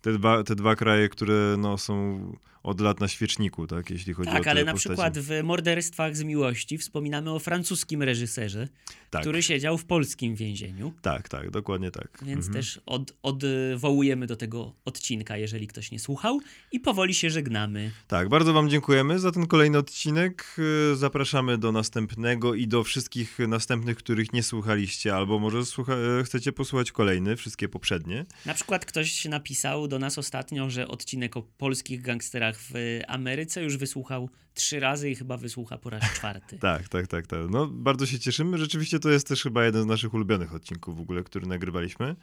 [0.00, 2.18] te dwa, te dwa kraje, które no, są
[2.62, 4.94] od lat na świeczniku, tak, jeśli chodzi tak, o te ale na postacie.
[4.94, 8.68] przykład w Morderstwach z miłości wspominamy o francuskim reżyserze,
[9.10, 9.20] tak.
[9.20, 10.92] który siedział w polskim więzieniu.
[11.02, 12.18] Tak, tak, dokładnie tak.
[12.22, 12.52] Więc mhm.
[12.52, 16.40] też od, odwołujemy do tego odcinka, jeżeli ktoś nie słuchał
[16.72, 17.90] i powoli się żegnamy.
[18.08, 20.56] Tak, bardzo wam dziękujemy za ten kolejny odcinek.
[20.94, 25.92] Zapraszamy do następnego i do wszystkich następnych, których nie słuchaliście, albo może słucha
[26.24, 28.26] chcecie posłuchać kolejny, wszystkie poprzednie.
[28.46, 32.72] Na przykład ktoś napisał do nas ostatnio, że odcinek o polskich gangsterach w
[33.08, 36.58] Ameryce już wysłuchał trzy razy i chyba wysłucha po raz czwarty.
[36.72, 37.40] tak, tak, tak, tak.
[37.50, 38.58] No bardzo się cieszymy.
[38.58, 42.16] Rzeczywiście to jest też chyba jeden z naszych ulubionych odcinków w ogóle, który nagrywaliśmy.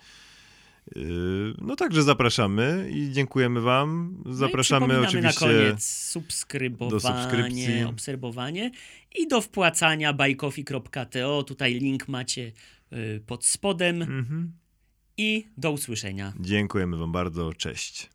[0.96, 4.18] Yy, no także zapraszamy i dziękujemy wam.
[4.26, 8.72] Zapraszamy no oczywiście na koniec subskrybowanie, obserwowanie
[9.16, 11.44] i do wpłacania bajkofi.to.
[11.44, 12.52] Tutaj link macie
[12.92, 14.02] yy, pod spodem.
[14.02, 14.52] Mhm.
[15.18, 16.34] I do usłyszenia.
[16.40, 17.54] Dziękujemy wam bardzo.
[17.54, 18.15] Cześć.